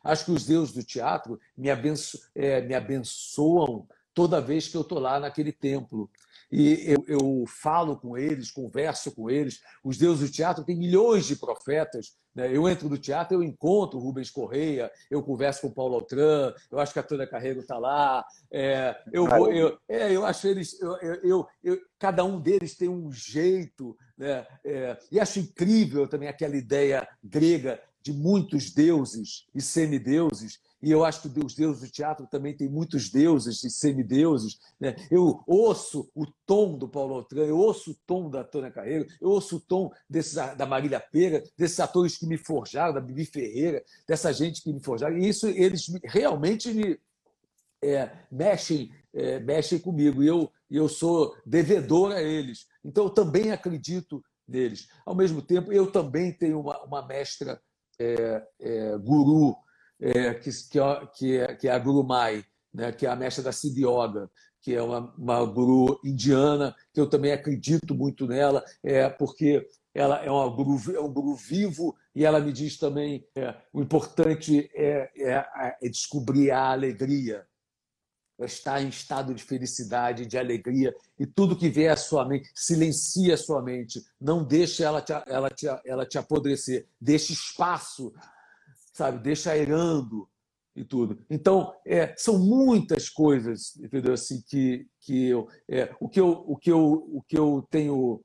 Acho 0.04 0.26
que 0.26 0.32
os 0.32 0.46
deuses 0.46 0.74
do 0.74 0.84
teatro 0.84 1.40
me, 1.58 1.70
abenço, 1.70 2.20
é, 2.34 2.62
me 2.62 2.74
abençoam 2.74 3.88
toda 4.20 4.42
vez 4.42 4.68
que 4.68 4.76
eu 4.76 4.82
estou 4.82 5.00
lá 5.00 5.18
naquele 5.18 5.54
templo 5.54 6.10
e 6.52 6.92
eu, 6.92 7.06
eu, 7.08 7.46
falo 7.48 7.96
com 7.96 8.18
eles, 8.18 8.52
converso 8.52 9.14
com 9.14 9.30
eles. 9.30 9.62
Os 9.82 9.98
deuses 9.98 10.30
do 10.30 10.36
teatro 10.36 10.66
têm 10.66 10.76
milhões 10.76 11.26
de 11.26 11.38
profetas. 11.38 12.18
Né? 12.36 12.54
Eu 12.54 12.68
entro 12.68 12.90
no 12.90 12.98
teatro, 12.98 13.38
eu 13.38 13.44
encontro 13.44 13.98
Rubens 13.98 14.30
Correia, 14.30 14.92
eu 15.10 15.24
converso 15.24 15.62
com 15.62 15.72
Paulo 15.72 15.96
Altran, 15.96 16.54
eu 16.70 16.80
acho 16.80 16.92
que 16.92 17.00
a 17.00 17.04
Tânia 17.04 17.28
Carreiro 17.28 17.62
está 17.62 17.78
lá. 17.78 18.26
É, 18.52 18.94
eu, 19.14 19.26
vou, 19.26 19.54
eu, 19.54 19.78
é, 19.88 20.12
eu 20.12 20.26
acho 20.26 20.48
eles. 20.48 20.78
Eu, 20.82 20.98
eu, 21.24 21.48
eu, 21.64 21.80
cada 21.98 22.26
um 22.26 22.42
deles 22.42 22.76
tem 22.76 22.90
um 22.90 23.10
jeito. 23.10 23.96
Né? 24.18 24.46
É, 24.66 24.98
e 25.10 25.18
acho 25.18 25.40
incrível 25.40 26.10
também 26.10 26.28
aquela 26.28 26.58
ideia 26.58 27.08
grega 27.24 27.82
de 28.02 28.12
muitos 28.12 28.70
deuses 28.70 29.46
e 29.56 29.62
semideuses 29.62 30.60
e 30.82 30.92
eu 30.92 31.04
acho 31.04 31.22
que 31.22 31.40
os 31.40 31.54
deuses 31.54 31.82
do 31.82 31.92
teatro 31.92 32.26
também 32.28 32.56
tem 32.56 32.70
muitos 32.70 33.10
deuses 33.10 33.64
e 33.64 33.70
semideuses. 33.70 34.60
Né? 34.80 34.96
Eu 35.12 35.44
ouço 35.46 36.10
o 36.16 36.26
tom 36.46 36.78
do 36.78 36.88
Paulo 36.88 37.16
Altran, 37.16 37.46
eu 37.46 37.58
ouço 37.58 37.92
o 37.92 37.96
tom 38.06 38.30
da 38.30 38.44
Tônia 38.44 38.72
Carreiro, 38.72 39.06
eu 39.20 39.30
ouço 39.30 39.58
o 39.58 39.60
tom 39.60 39.92
desses, 40.10 40.36
da 40.36 40.66
Marília 40.66 41.00
Pera, 41.00 41.44
desses 41.58 41.80
atores 41.80 42.18
que 42.18 42.26
me 42.26 42.38
forjaram, 42.38 42.94
da 42.94 43.02
Bibi 43.02 43.26
Ferreira, 43.26 43.84
dessa 44.08 44.32
gente 44.32 44.64
que 44.64 44.72
me 44.72 44.80
forjaram. 44.80 45.18
E 45.18 45.28
isso 45.28 45.48
eles 45.48 45.92
realmente 46.04 46.74
me 46.74 46.98
é, 47.84 48.10
mexem, 48.32 48.90
é, 49.14 49.40
mexem 49.40 49.80
comigo. 49.80 50.24
E 50.24 50.28
eu, 50.28 50.50
eu 50.72 50.88
sou 50.88 51.36
devedor 51.46 52.14
a 52.14 52.22
eles. 52.22 52.68
Então 52.86 53.06
eu 53.06 53.10
também 53.10 53.52
acredito 53.52 54.24
neles. 54.48 54.88
Ao 55.06 55.14
mesmo 55.14 55.42
tempo, 55.42 55.74
eu 55.74 55.92
também 55.92 56.32
tenho 56.32 56.62
uma, 56.62 56.82
uma 56.86 57.06
mestra 57.06 57.62
é, 58.00 58.42
é 58.62 58.98
guru 58.98 59.58
é, 60.00 60.34
que, 60.34 60.50
que, 61.14 61.38
é, 61.38 61.56
que 61.56 61.68
é 61.68 61.72
a 61.72 61.80
Guru 61.80 62.04
Mai, 62.04 62.46
né, 62.74 62.92
que 62.92 63.06
é 63.06 63.10
a 63.10 63.16
mestra 63.16 63.44
da 63.44 63.52
Siddhi 63.52 63.86
Yoga, 63.86 64.30
que 64.62 64.76
é 64.76 64.82
uma, 64.82 65.14
uma 65.18 65.46
guru 65.46 66.00
indiana, 66.04 66.76
que 66.94 67.00
eu 67.00 67.10
também 67.10 67.32
acredito 67.32 67.96
muito 67.96 68.28
nela, 68.28 68.64
é, 68.84 69.10
porque 69.10 69.68
ela 69.94 70.24
é, 70.24 70.30
uma 70.30 70.48
guru, 70.50 70.96
é 70.96 71.00
um 71.00 71.12
guru 71.12 71.36
vivo 71.36 71.96
e 72.14 72.26
ela 72.26 72.40
me 72.40 72.52
diz 72.52 72.78
também 72.78 73.26
é, 73.36 73.56
o 73.74 73.82
importante 73.82 74.70
é, 74.74 75.10
é, 75.16 75.78
é 75.82 75.90
descobrir 75.90 76.52
a 76.52 76.72
alegria, 76.72 77.46
estar 78.40 78.82
em 78.82 78.88
estado 78.88 79.34
de 79.34 79.44
felicidade, 79.44 80.26
de 80.26 80.38
alegria, 80.38 80.96
e 81.18 81.26
tudo 81.26 81.58
que 81.58 81.70
vier 81.70 81.92
à 81.92 81.98
sua 81.98 82.26
mente, 82.26 82.50
silencia 82.56 83.34
a 83.34 83.38
sua 83.38 83.62
mente, 83.62 84.02
não 84.20 84.44
deixe 84.44 84.84
ela 84.84 85.02
te, 85.02 85.12
ela 85.28 85.50
te, 85.50 85.68
ela 85.86 86.06
te 86.06 86.18
apodrecer, 86.18 86.86
deixe 87.02 87.34
espaço 87.34 88.14
sabe? 89.00 89.24
Deixa 89.24 89.52
airando. 89.52 90.30
e 90.76 90.84
tudo. 90.84 91.20
Então, 91.30 91.74
é, 91.86 92.14
são 92.16 92.38
muitas 92.38 93.10
coisas, 93.10 93.76
entendeu? 93.78 94.14
Assim, 94.14 94.42
que, 94.48 94.88
que 95.02 95.28
eu, 95.28 95.48
é, 95.70 95.94
o, 96.00 96.08
que 96.08 96.20
eu, 96.20 96.30
o, 96.30 96.56
que 96.58 96.72
eu, 96.72 96.94
o 97.18 97.24
que 97.28 97.38
eu 97.38 97.66
tenho. 97.70 98.22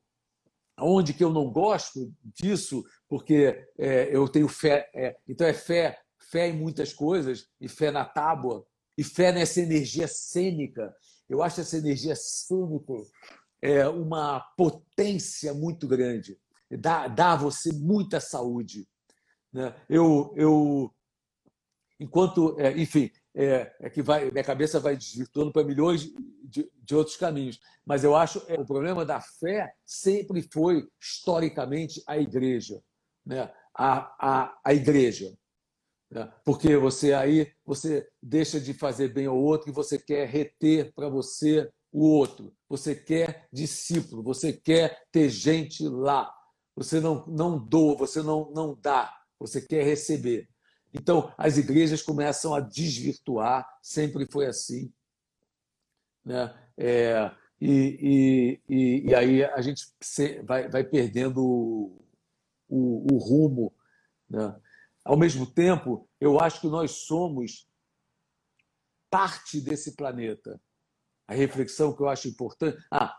Onde 0.79 1.15
que 1.15 1.23
eu 1.23 1.33
não 1.33 1.51
gosto 1.51 2.13
disso, 2.23 2.85
porque 3.09 3.65
é, 3.79 4.15
eu 4.15 4.29
tenho 4.29 4.49
fé. 4.49 4.91
É, 4.95 5.17
então, 5.29 5.47
é 5.47 5.53
fé, 5.55 5.99
fé 6.31 6.49
em 6.49 6.57
muitas 6.57 6.93
coisas, 6.93 7.47
e 7.61 7.69
fé 7.69 7.91
na 7.91 8.05
tábua, 8.05 8.65
e 8.99 9.05
fé 9.05 9.33
nessa 9.33 9.61
energia 9.61 10.09
cênica. 10.09 10.93
Eu 11.29 11.43
acho 11.43 11.61
essa 11.61 11.79
energia 11.79 12.15
cênica 12.17 12.95
é, 13.63 13.89
uma 13.89 14.41
potência 14.57 15.55
muito 15.55 15.89
grande. 15.89 16.37
Dá, 16.71 17.09
dá 17.09 17.33
a 17.33 17.37
você 17.37 17.73
muita 17.73 18.21
saúde. 18.21 18.87
Né? 19.55 19.73
Eu, 19.89 20.35
eu 20.37 20.93
enquanto, 22.01 22.59
é, 22.59 22.77
enfim, 22.77 23.09
é, 23.37 23.73
é, 23.81 23.89
que 23.89 24.03
vai, 24.03 24.29
minha 24.31 24.43
cabeça 24.43 24.81
vai 24.81 24.97
desvirtuando 24.97 25.53
para 25.53 25.65
milhões 25.65 26.13
de, 26.43 26.69
de, 26.75 26.95
outros 26.95 27.17
caminhos. 27.17 27.61
Mas 27.87 28.03
eu 28.03 28.17
acho 28.17 28.45
que 28.45 28.53
é, 28.53 28.61
o 28.61 28.67
problema 28.67 29.05
da 29.05 29.21
fé 29.21 29.73
sempre 29.87 30.43
foi, 30.53 30.89
historicamente, 31.01 32.03
a 32.07 32.19
igreja. 32.19 32.83
Né? 33.25 33.51
A, 33.73 34.17
a, 34.19 34.61
a 34.65 34.75
igreja. 34.75 35.33
Né? 36.11 36.31
Porque 36.45 36.77
você 36.77 37.13
aí 37.13 37.53
você 37.65 38.09
deixa 38.21 38.61
de 38.61 38.75
fazer 38.75 39.13
bem 39.13 39.27
ao 39.27 39.39
outro 39.39 39.71
e 39.71 39.73
você 39.73 39.99
quer 39.99 40.29
reter 40.29 40.93
para 40.95 41.09
você 41.09 41.71
o 41.93 42.05
outro. 42.05 42.53
Você 42.69 42.95
quer 42.95 43.49
discípulo, 43.53 44.23
você 44.23 44.53
quer 44.53 45.05
ter 45.13 45.29
gente 45.29 45.87
lá. 45.89 46.33
Você 46.77 47.01
não, 47.01 47.25
não 47.27 47.57
doa, 47.57 47.97
você 47.97 48.21
não, 48.21 48.51
não 48.51 48.77
dá, 48.81 49.13
você 49.47 49.61
quer 49.61 49.85
receber. 49.85 50.49
Então, 50.93 51.33
as 51.37 51.59
igrejas 51.59 52.03
começam 52.03 52.55
a 52.55 52.61
desvirtuar, 52.61 53.69
sempre 53.83 54.27
foi 54.31 54.47
assim. 54.47 54.93
Né? 56.25 56.55
É, 56.79 57.31
e, 57.61 58.61
e, 58.69 59.09
e, 59.09 59.15
aí 59.15 59.45
a 59.45 59.61
gente 59.61 59.85
vai, 60.45 60.69
vai 60.69 60.85
perdendo 60.85 61.45
o, 61.45 62.05
o, 62.69 63.15
o 63.15 63.19
rumo. 63.19 63.75
Né? 64.31 64.55
Ao 65.05 65.17
mesmo 65.17 65.47
tempo, 65.47 66.09
eu 66.21 66.41
acho 66.41 66.61
que 66.61 66.69
nós 66.69 66.93
somos 66.93 67.69
parte 69.11 69.61
desse 69.61 69.95
planeta. 69.97 70.61
A 71.27 71.35
reflexão 71.35 71.95
que 71.95 72.03
eu 72.03 72.09
acho 72.09 72.29
importante. 72.29 72.79
Ah, 72.91 73.17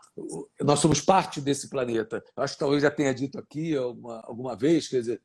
nós 0.60 0.78
somos 0.78 1.00
parte 1.00 1.40
desse 1.40 1.68
planeta. 1.68 2.24
Eu 2.36 2.42
acho 2.42 2.54
que 2.54 2.60
talvez 2.60 2.82
já 2.82 2.90
tenha 2.90 3.12
dito 3.12 3.38
aqui 3.38 3.76
alguma, 3.76 4.20
alguma 4.20 4.56
vez, 4.56 4.88
quer 4.88 5.00
dizer, 5.00 5.22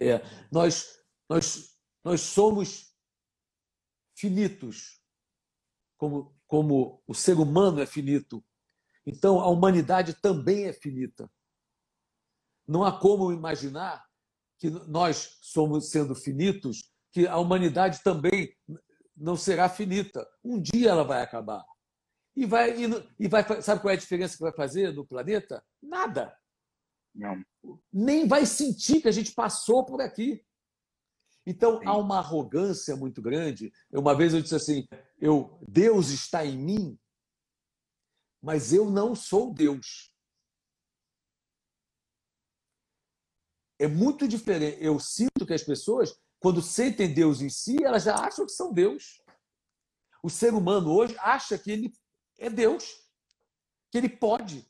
é, 0.00 0.20
nós 0.50 1.04
nós, 1.28 1.76
nós 2.04 2.20
somos 2.20 2.94
finitos, 4.16 5.00
como, 5.96 6.36
como 6.46 7.02
o 7.06 7.14
ser 7.14 7.38
humano 7.38 7.80
é 7.80 7.86
finito. 7.86 8.44
Então, 9.06 9.40
a 9.40 9.48
humanidade 9.48 10.14
também 10.14 10.66
é 10.66 10.72
finita. 10.72 11.30
Não 12.66 12.84
há 12.84 12.98
como 12.98 13.32
imaginar 13.32 14.04
que 14.58 14.70
nós 14.70 15.38
somos 15.42 15.90
sendo 15.90 16.14
finitos, 16.14 16.90
que 17.12 17.26
a 17.26 17.36
humanidade 17.38 18.02
também 18.02 18.56
não 19.16 19.36
será 19.36 19.68
finita. 19.68 20.26
Um 20.42 20.60
dia 20.60 20.90
ela 20.90 21.04
vai 21.04 21.22
acabar. 21.22 21.64
E 22.36 22.46
vai, 22.46 22.74
e 23.18 23.28
vai 23.28 23.62
sabe 23.62 23.80
qual 23.80 23.92
é 23.92 23.94
a 23.94 24.00
diferença 24.00 24.36
que 24.36 24.42
vai 24.42 24.52
fazer 24.52 24.92
no 24.92 25.06
planeta? 25.06 25.64
Nada. 25.80 26.36
Não. 27.14 27.44
Nem 27.92 28.26
vai 28.26 28.44
sentir 28.44 29.00
que 29.00 29.08
a 29.08 29.12
gente 29.12 29.32
passou 29.32 29.84
por 29.84 30.00
aqui. 30.00 30.44
Então 31.46 31.78
Sim. 31.78 31.86
há 31.86 31.96
uma 31.96 32.18
arrogância 32.18 32.96
muito 32.96 33.22
grande. 33.22 33.72
Uma 33.92 34.16
vez 34.16 34.34
eu 34.34 34.42
disse 34.42 34.56
assim: 34.56 34.88
eu, 35.20 35.58
Deus 35.68 36.08
está 36.08 36.44
em 36.44 36.56
mim, 36.56 36.98
mas 38.42 38.72
eu 38.72 38.90
não 38.90 39.14
sou 39.14 39.52
Deus. 39.52 40.12
É 43.78 43.86
muito 43.86 44.26
diferente. 44.26 44.82
Eu 44.82 44.98
sinto 44.98 45.46
que 45.46 45.52
as 45.52 45.62
pessoas, 45.62 46.18
quando 46.38 46.62
sentem 46.62 47.12
Deus 47.12 47.40
em 47.40 47.50
si, 47.50 47.76
elas 47.82 48.04
já 48.04 48.16
acham 48.16 48.46
que 48.46 48.52
são 48.52 48.72
Deus. 48.72 49.22
O 50.22 50.30
ser 50.30 50.54
humano 50.54 50.90
hoje 50.90 51.14
acha 51.18 51.58
que 51.58 51.70
ele 51.70 51.92
é 52.38 52.48
Deus, 52.48 52.84
que 53.90 53.98
ele 53.98 54.08
pode, 54.08 54.66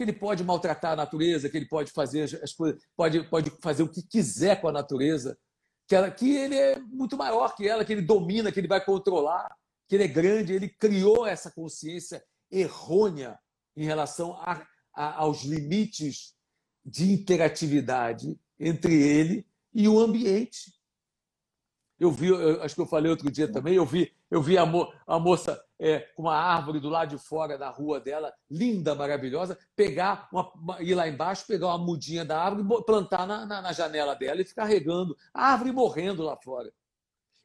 que 0.00 0.04
ele 0.04 0.14
pode 0.14 0.42
maltratar 0.42 0.92
a 0.92 0.96
natureza, 0.96 1.50
que 1.50 1.58
ele 1.58 1.68
pode 1.68 1.92
fazer 1.92 2.22
as 2.42 2.54
coisas, 2.54 2.80
pode, 2.96 3.22
pode 3.28 3.50
fazer 3.60 3.82
o 3.82 3.88
que 3.88 4.02
quiser 4.02 4.58
com 4.58 4.66
a 4.68 4.72
natureza 4.72 5.36
que, 5.86 5.94
ela, 5.94 6.10
que 6.10 6.34
ele 6.34 6.54
é 6.54 6.78
muito 6.78 7.18
maior 7.18 7.54
que 7.54 7.68
ela, 7.68 7.84
que 7.84 7.92
ele 7.92 8.00
domina, 8.00 8.50
que 8.50 8.58
ele 8.58 8.66
vai 8.66 8.82
controlar, 8.82 9.54
que 9.86 9.96
ele 9.96 10.04
é 10.04 10.08
grande. 10.08 10.54
Ele 10.54 10.70
criou 10.70 11.26
essa 11.26 11.50
consciência 11.50 12.24
errônea 12.50 13.38
em 13.76 13.84
relação 13.84 14.32
a, 14.40 14.66
a, 14.94 15.16
aos 15.16 15.42
limites 15.42 16.34
de 16.82 17.12
interatividade 17.12 18.40
entre 18.58 18.94
ele 18.94 19.46
e 19.74 19.86
o 19.86 20.00
ambiente. 20.00 20.72
Eu 21.98 22.10
vi, 22.10 22.28
eu, 22.28 22.62
acho 22.62 22.74
que 22.74 22.80
eu 22.80 22.86
falei 22.86 23.10
outro 23.10 23.30
dia 23.30 23.52
também, 23.52 23.74
eu 23.74 23.84
vi, 23.84 24.10
eu 24.30 24.40
vi 24.40 24.56
a, 24.56 24.64
mo, 24.64 24.92
a 25.06 25.18
moça 25.18 25.62
é, 25.78 26.00
com 26.14 26.22
uma 26.22 26.36
árvore 26.36 26.78
do 26.78 26.88
lado 26.88 27.16
de 27.16 27.18
fora 27.18 27.58
da 27.58 27.68
rua 27.68 27.98
dela, 27.98 28.32
linda, 28.48 28.94
maravilhosa, 28.94 29.58
pegar 29.74 30.28
uma, 30.30 30.52
uma, 30.52 30.82
ir 30.82 30.94
lá 30.94 31.08
embaixo, 31.08 31.46
pegar 31.46 31.66
uma 31.68 31.78
mudinha 31.78 32.24
da 32.24 32.40
árvore, 32.40 32.84
plantar 32.84 33.26
na, 33.26 33.44
na, 33.44 33.60
na, 33.60 33.72
janela 33.72 34.14
dela 34.14 34.40
e 34.40 34.44
ficar 34.44 34.66
regando. 34.66 35.16
A 35.34 35.52
árvore 35.52 35.72
morrendo 35.72 36.22
lá 36.22 36.36
fora. 36.36 36.72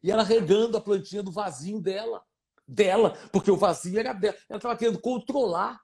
E 0.03 0.11
ela 0.11 0.21
regando 0.21 0.77
a 0.77 0.81
plantinha 0.81 1.23
do 1.23 1.31
vasinho 1.31 1.81
dela. 1.81 2.23
Dela, 2.67 3.17
porque 3.31 3.49
o 3.49 3.57
vazio 3.57 3.99
era 3.99 4.13
dela. 4.13 4.35
Ela 4.49 4.57
estava 4.57 4.77
querendo 4.77 4.99
controlar. 4.99 5.79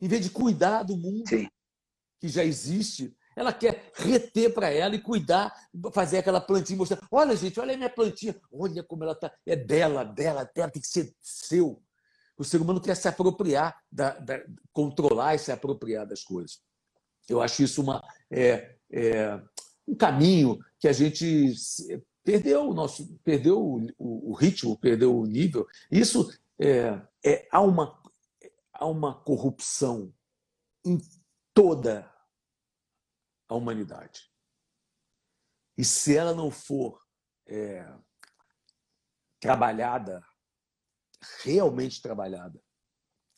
Em 0.00 0.08
vez 0.08 0.22
de 0.22 0.30
cuidar 0.30 0.82
do 0.82 0.96
mundo 0.96 1.28
Sim. 1.28 1.48
que 2.20 2.28
já 2.28 2.44
existe, 2.44 3.16
ela 3.34 3.52
quer 3.52 3.90
reter 3.94 4.52
para 4.52 4.70
ela 4.70 4.94
e 4.94 5.00
cuidar, 5.00 5.52
fazer 5.92 6.18
aquela 6.18 6.40
plantinha, 6.40 6.76
mostrar: 6.76 7.00
olha, 7.10 7.36
gente, 7.36 7.58
olha 7.58 7.74
a 7.74 7.76
minha 7.76 7.90
plantinha, 7.90 8.34
olha 8.50 8.82
como 8.82 9.04
ela 9.04 9.12
está. 9.12 9.32
É 9.46 9.56
dela, 9.56 10.04
dela, 10.04 10.44
dela, 10.54 10.70
tem 10.70 10.82
que 10.82 10.88
ser 10.88 11.14
seu. 11.20 11.82
O 12.36 12.44
ser 12.44 12.60
humano 12.60 12.80
quer 12.80 12.96
se 12.96 13.08
apropriar, 13.08 13.76
da, 13.90 14.18
da, 14.18 14.42
controlar 14.72 15.34
e 15.34 15.38
se 15.38 15.52
apropriar 15.52 16.06
das 16.06 16.22
coisas. 16.22 16.60
Eu 17.28 17.40
acho 17.40 17.62
isso 17.62 17.82
uma, 17.82 18.02
é, 18.30 18.76
é, 18.90 19.40
um 19.86 19.94
caminho 19.94 20.58
que 20.78 20.88
a 20.88 20.92
gente 20.92 21.54
perdeu 22.24 22.68
o 22.68 22.74
nosso, 22.74 23.18
perdeu 23.24 23.60
o, 23.60 23.86
o, 23.98 24.30
o 24.30 24.34
ritmo, 24.34 24.76
perdeu 24.76 25.16
o 25.16 25.26
nível. 25.26 25.66
Isso 25.90 26.32
é, 26.58 27.00
é, 27.24 27.48
há, 27.50 27.60
uma, 27.60 28.00
há 28.72 28.86
uma 28.86 29.14
corrupção 29.14 30.12
em 30.84 30.98
toda 31.54 32.11
a 33.52 33.56
humanidade. 33.56 34.30
E 35.76 35.84
se 35.84 36.16
ela 36.16 36.34
não 36.34 36.50
for 36.50 37.00
é, 37.46 37.86
trabalhada, 39.40 40.24
realmente 41.42 42.02
trabalhada, 42.02 42.62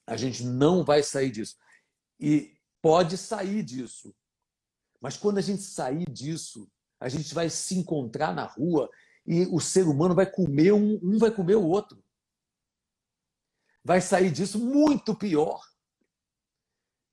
a 0.06 0.16
gente 0.16 0.44
não 0.44 0.84
vai 0.84 1.02
sair 1.02 1.30
disso. 1.30 1.56
E 2.18 2.56
pode 2.80 3.16
sair 3.16 3.62
disso. 3.62 4.14
Mas 5.00 5.16
quando 5.16 5.38
a 5.38 5.42
gente 5.42 5.62
sair 5.62 6.08
disso, 6.10 6.70
a 7.00 7.08
gente 7.08 7.34
vai 7.34 7.50
se 7.50 7.76
encontrar 7.76 8.34
na 8.34 8.44
rua 8.44 8.88
e 9.26 9.46
o 9.46 9.60
ser 9.60 9.86
humano 9.86 10.14
vai 10.14 10.30
comer 10.30 10.72
um, 10.72 10.98
um 11.02 11.18
vai 11.18 11.30
comer 11.30 11.56
o 11.56 11.64
outro. 11.64 12.02
Vai 13.82 14.00
sair 14.00 14.30
disso 14.30 14.58
muito 14.58 15.14
pior. 15.14 15.62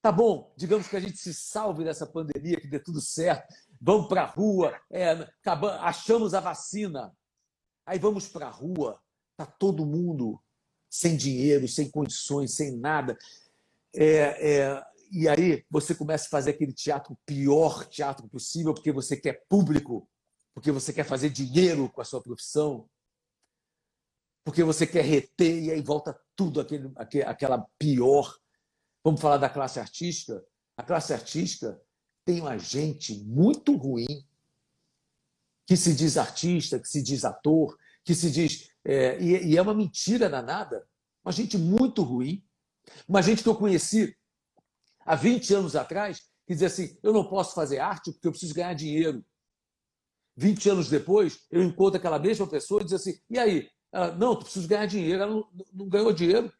Tá 0.02 0.10
bom, 0.10 0.52
digamos 0.56 0.88
que 0.88 0.96
a 0.96 1.00
gente 1.00 1.16
se 1.16 1.32
salve 1.32 1.84
dessa 1.84 2.04
pandemia, 2.04 2.60
que 2.60 2.66
dê 2.66 2.80
tudo 2.80 3.00
certo. 3.00 3.54
Vamos 3.80 4.08
para 4.08 4.22
a 4.22 4.26
rua, 4.26 4.76
é, 4.90 5.12
achamos 5.80 6.34
a 6.34 6.40
vacina. 6.40 7.16
Aí 7.86 8.00
vamos 8.00 8.26
para 8.26 8.48
a 8.48 8.50
rua, 8.50 9.00
tá 9.36 9.46
todo 9.46 9.86
mundo 9.86 10.42
sem 10.90 11.16
dinheiro, 11.16 11.68
sem 11.68 11.88
condições, 11.88 12.56
sem 12.56 12.76
nada. 12.76 13.16
É, 13.94 14.56
é, 14.56 14.84
e 15.12 15.28
aí 15.28 15.64
você 15.70 15.94
começa 15.94 16.26
a 16.26 16.30
fazer 16.30 16.50
aquele 16.50 16.72
teatro, 16.72 17.16
pior 17.24 17.84
teatro 17.86 18.28
possível, 18.28 18.74
porque 18.74 18.90
você 18.90 19.16
quer 19.16 19.44
público, 19.48 20.08
porque 20.52 20.72
você 20.72 20.92
quer 20.92 21.04
fazer 21.04 21.30
dinheiro 21.30 21.88
com 21.88 22.00
a 22.00 22.04
sua 22.04 22.20
profissão, 22.20 22.90
porque 24.44 24.64
você 24.64 24.84
quer 24.84 25.04
reter, 25.04 25.62
e 25.62 25.70
aí 25.70 25.80
volta 25.80 26.18
tudo 26.34 26.60
aquele, 26.60 26.92
aquela 27.24 27.64
pior 27.78 28.41
Vamos 29.04 29.20
falar 29.20 29.38
da 29.38 29.48
classe 29.48 29.80
artística? 29.80 30.44
A 30.76 30.82
classe 30.82 31.12
artística 31.12 31.80
tem 32.24 32.40
uma 32.40 32.56
gente 32.58 33.18
muito 33.24 33.76
ruim 33.76 34.24
que 35.66 35.76
se 35.76 35.94
diz 35.94 36.16
artista, 36.16 36.78
que 36.78 36.88
se 36.88 37.02
diz 37.02 37.24
ator, 37.24 37.76
que 38.04 38.14
se 38.14 38.30
diz. 38.30 38.70
É, 38.84 39.20
e, 39.20 39.52
e 39.52 39.56
é 39.56 39.62
uma 39.62 39.74
mentira 39.74 40.28
danada. 40.28 40.86
Uma 41.24 41.32
gente 41.32 41.56
muito 41.56 42.02
ruim. 42.02 42.44
Uma 43.08 43.22
gente 43.22 43.42
que 43.42 43.48
eu 43.48 43.56
conheci 43.56 44.16
há 45.00 45.14
20 45.14 45.54
anos 45.54 45.76
atrás, 45.76 46.20
que 46.46 46.54
dizia 46.54 46.66
assim: 46.66 46.96
eu 47.02 47.12
não 47.12 47.28
posso 47.28 47.54
fazer 47.54 47.78
arte 47.78 48.12
porque 48.12 48.26
eu 48.26 48.32
preciso 48.32 48.54
ganhar 48.54 48.74
dinheiro. 48.74 49.24
20 50.36 50.70
anos 50.70 50.88
depois, 50.88 51.40
eu 51.50 51.62
encontro 51.62 51.98
aquela 51.98 52.18
mesma 52.18 52.46
pessoa 52.46 52.80
e 52.80 52.84
diz 52.84 52.94
assim: 52.94 53.14
e 53.30 53.38
aí? 53.38 53.68
Ela, 53.92 54.12
não, 54.16 54.34
tu 54.34 54.44
precisa 54.44 54.66
ganhar 54.66 54.86
dinheiro. 54.86 55.22
Ela 55.22 55.32
não, 55.32 55.48
não 55.72 55.88
ganhou 55.88 56.12
dinheiro, 56.12 56.52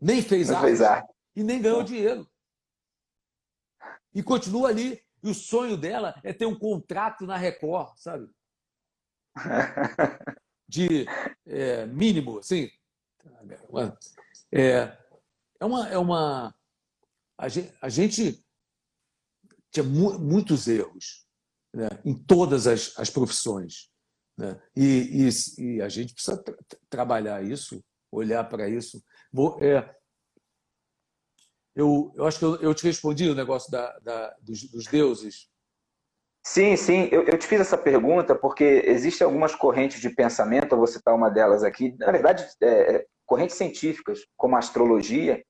nem 0.00 0.22
fez 0.22 0.48
Não 0.48 0.56
arte, 0.56 0.66
fez 0.66 0.82
arte. 0.82 1.12
E 1.34 1.42
nem 1.42 1.60
ganhou 1.60 1.82
dinheiro. 1.82 2.28
E 4.14 4.22
continua 4.22 4.68
ali. 4.68 5.02
E 5.22 5.28
o 5.28 5.34
sonho 5.34 5.76
dela 5.76 6.18
é 6.24 6.32
ter 6.32 6.46
um 6.46 6.58
contrato 6.58 7.26
na 7.26 7.36
Record, 7.36 7.96
sabe? 7.96 8.28
De 10.66 11.06
é, 11.46 11.86
mínimo, 11.86 12.38
assim. 12.38 12.70
É, 14.52 14.96
é 15.60 15.64
uma. 15.64 15.88
É 15.88 15.98
uma 15.98 16.54
a, 17.36 17.48
gente, 17.48 17.74
a 17.80 17.88
gente 17.88 18.44
tinha 19.70 19.84
mu 19.84 20.18
muitos 20.18 20.68
erros 20.68 21.26
né, 21.74 21.88
em 22.04 22.14
todas 22.14 22.66
as, 22.66 22.96
as 22.98 23.10
profissões. 23.10 23.90
Né? 24.36 24.60
E, 24.74 25.28
e, 25.28 25.62
e, 25.62 25.82
a 25.82 25.88
gente 25.88 26.14
precisa 26.14 26.42
tra 26.42 26.56
trabalhar 26.88 27.44
isso, 27.44 27.84
olhar 28.10 28.44
para 28.48 28.68
isso. 28.68 29.02
Vou, 29.32 29.58
é, 29.62 29.94
eu, 31.74 32.12
eu 32.16 32.26
acho 32.26 32.38
que 32.38 32.44
eu, 32.44 32.56
eu 32.56 32.74
te 32.74 32.84
respondi 32.84 33.28
o 33.28 33.34
negócio 33.34 33.70
da, 33.70 33.98
da 34.00 34.34
dos, 34.40 34.68
dos, 34.70 34.86
deuses. 34.86 35.48
Sim, 36.44 36.76
sim. 36.76 37.08
Eu, 37.10 37.22
eu, 37.24 37.38
te 37.38 37.46
fiz 37.46 37.60
essa 37.60 37.78
pergunta 37.78 38.34
porque 38.34 38.82
existem 38.86 39.24
algumas 39.24 39.54
correntes 39.54 40.00
de 40.00 40.10
pensamento, 40.10 40.72
eu 40.72 40.78
vou 40.78 40.86
citar 40.86 41.14
uma 41.14 41.30
delas 41.30 41.62
aqui, 41.62 41.94
na 41.98 42.10
verdade, 42.10 42.46
é, 42.62 43.06
correntes 43.26 43.56
científicas, 43.56 44.20
como 44.36 44.56
a 44.56 44.58
astrologia, 44.58 45.42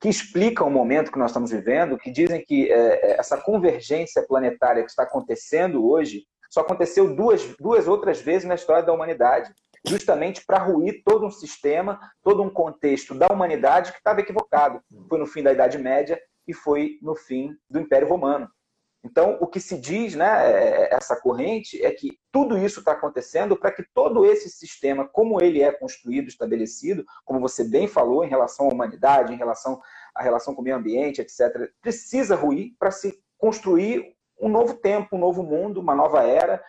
que 0.00 0.08
explicam 0.08 0.68
o 0.68 0.70
momento 0.70 1.10
que 1.10 1.18
nós 1.18 1.30
estamos 1.30 1.50
vivendo, 1.50 1.98
que 1.98 2.10
dizem 2.10 2.44
que 2.44 2.70
é, 2.70 3.12
é, 3.12 3.18
essa 3.18 3.36
convergência 3.38 4.24
planetária 4.26 4.84
que 4.84 4.90
está 4.90 5.02
acontecendo 5.02 5.88
hoje 5.88 6.24
só 6.50 6.60
aconteceu 6.60 7.14
duas, 7.14 7.42
duas 7.58 7.88
outras 7.88 8.20
vezes 8.20 8.46
na 8.46 8.54
história 8.54 8.82
da 8.82 8.92
humanidade, 8.92 9.52
justamente 9.86 10.44
para 10.44 10.58
ruir 10.58 11.02
todo 11.04 11.26
um 11.26 11.30
sistema, 11.30 12.00
todo 12.22 12.42
um 12.42 12.50
contexto 12.50 13.14
da 13.14 13.28
humanidade 13.28 13.92
que 13.92 13.98
estava 13.98 14.20
equivocado. 14.20 14.80
Foi 15.08 15.18
no 15.18 15.26
fim 15.26 15.42
da 15.42 15.52
Idade 15.52 15.78
Média 15.78 16.20
e 16.46 16.52
foi 16.52 16.98
no 17.02 17.14
fim 17.14 17.56
do 17.68 17.80
Império 17.80 18.08
Romano. 18.08 18.48
Então, 19.06 19.38
o 19.40 19.46
que 19.46 19.60
se 19.60 19.78
diz, 19.78 20.16
né, 20.16 20.50
é, 20.50 20.94
essa 20.94 21.14
corrente, 21.14 21.80
é 21.80 21.92
que 21.92 22.18
tudo 22.32 22.58
isso 22.58 22.80
está 22.80 22.90
acontecendo 22.90 23.56
para 23.56 23.70
que 23.70 23.84
todo 23.94 24.26
esse 24.26 24.50
sistema, 24.50 25.06
como 25.06 25.40
ele 25.40 25.62
é 25.62 25.70
construído, 25.70 26.26
estabelecido, 26.26 27.04
como 27.24 27.38
você 27.38 27.62
bem 27.62 27.86
falou, 27.86 28.24
em 28.24 28.28
relação 28.28 28.66
à 28.66 28.72
humanidade, 28.72 29.32
em 29.32 29.36
relação 29.36 29.80
à 30.12 30.22
relação 30.22 30.54
com 30.54 30.60
o 30.60 30.64
meio 30.64 30.76
ambiente, 30.76 31.20
etc., 31.20 31.70
precisa 31.80 32.34
ruir 32.34 32.72
para 32.80 32.90
se 32.90 33.16
construir 33.38 34.16
um 34.40 34.48
novo 34.48 34.74
tempo, 34.74 35.14
um 35.14 35.20
novo 35.20 35.42
mundo, 35.42 35.80
uma 35.80 35.94
nova 35.94 36.24
era, 36.24 36.62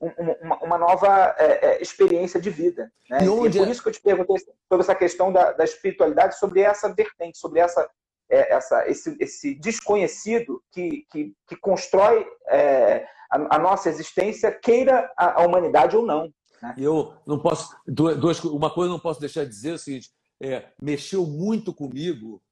uma, 0.00 0.56
uma 0.62 0.78
nova 0.78 1.34
é, 1.38 1.66
é, 1.66 1.82
experiência 1.82 2.40
de 2.40 2.50
vida. 2.50 2.92
Né? 3.08 3.18
E, 3.20 3.24
e 3.24 3.26
é 3.26 3.50
por 3.50 3.68
isso 3.68 3.82
que 3.82 3.88
eu 3.88 3.92
te 3.92 4.02
perguntei 4.02 4.36
sobre 4.38 4.82
essa 4.82 4.94
questão 4.94 5.32
da, 5.32 5.52
da 5.52 5.64
espiritualidade, 5.64 6.38
sobre 6.38 6.60
essa 6.60 6.92
vertente, 6.92 7.38
sobre 7.38 7.60
essa 7.60 7.88
é, 8.28 8.54
essa, 8.54 8.88
esse, 8.88 9.16
esse, 9.20 9.54
desconhecido 9.54 10.62
que, 10.72 11.06
que, 11.10 11.34
que 11.46 11.56
constrói 11.56 12.26
é, 12.48 13.06
a, 13.30 13.56
a, 13.56 13.58
nossa 13.58 13.88
existência, 13.88 14.50
queira 14.50 15.12
a, 15.16 15.42
a 15.42 15.46
humanidade 15.46 15.96
ou 15.96 16.06
não. 16.06 16.32
Né? 16.62 16.74
Eu 16.78 17.14
não 17.26 17.38
posso. 17.38 17.76
Duas, 17.86 18.42
uma 18.44 18.72
coisa 18.72 18.88
eu 18.88 18.94
não 18.94 19.00
posso 19.00 19.20
deixar 19.20 19.44
de 19.44 19.50
dizer 19.50 19.70
é 19.70 19.74
o 19.74 19.78
seguinte: 19.78 20.10
é, 20.42 20.70
mexeu 20.80 21.26
muito 21.26 21.74
comigo 21.74 22.42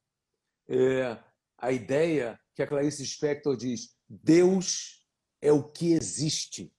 é, 0.69 1.17
a 1.59 1.73
ideia 1.73 2.39
que 2.55 2.63
a 2.63 2.67
Clarice 2.67 3.07
Spector 3.07 3.57
diz: 3.57 3.97
Deus 4.09 5.03
é 5.41 5.51
o 5.53 5.63
que 5.63 5.95
existe. 5.95 6.73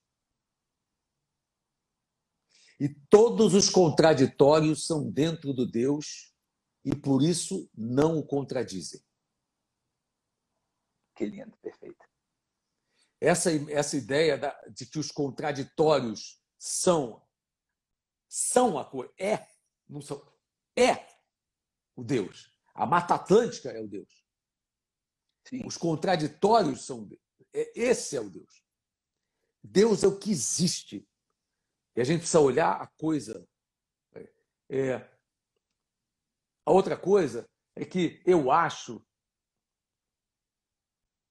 E 2.79 2.89
todos 3.09 3.53
os 3.53 3.69
contraditórios 3.69 4.86
são 4.86 5.09
dentro 5.09 5.53
do 5.53 5.65
Deus 5.65 6.33
e 6.83 6.95
por 6.95 7.21
isso 7.21 7.69
não 7.73 8.17
o 8.17 8.25
contradizem. 8.25 9.01
Que 11.15 11.25
lindo, 11.25 11.55
perfeito. 11.57 12.05
Essa, 13.21 13.51
essa 13.71 13.95
ideia 13.95 14.38
da, 14.38 14.51
de 14.69 14.86
que 14.86 14.99
os 14.99 15.12
contraditórios 15.12 16.41
são 16.57 17.21
são 18.36 18.79
a 18.79 18.83
coisa, 18.83 19.13
é, 19.15 19.47
não 19.88 20.01
são, 20.01 20.19
é 20.75 21.07
o 21.95 22.03
Deus. 22.03 22.51
A 22.73 22.83
Mata 22.83 23.13
Atlântica 23.13 23.69
é 23.69 23.79
o 23.79 23.88
Deus. 23.88 24.25
Sim. 25.47 25.62
Os 25.67 25.77
contraditórios 25.77 26.83
são 26.83 27.07
é, 27.53 27.71
esse 27.79 28.17
é 28.17 28.19
o 28.19 28.31
Deus. 28.31 28.65
Deus 29.63 30.03
é 30.03 30.07
o 30.07 30.17
que 30.17 30.31
existe. 30.31 31.07
E 31.95 32.01
a 32.01 32.03
gente 32.03 32.19
precisa 32.19 32.39
olhar 32.39 32.82
a 32.82 32.88
coisa. 32.88 33.47
É, 34.69 34.95
a 36.65 36.71
outra 36.71 36.97
coisa 36.97 37.47
é 37.75 37.86
que 37.86 38.21
eu 38.25 38.51
acho, 38.51 39.06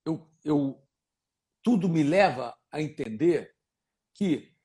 eu, 0.05 0.31
eu, 0.43 0.87
tudo 1.61 1.89
me 1.89 2.03
leva 2.03 2.57
a 2.71 2.81
entender 2.81 3.55
que 4.13 4.55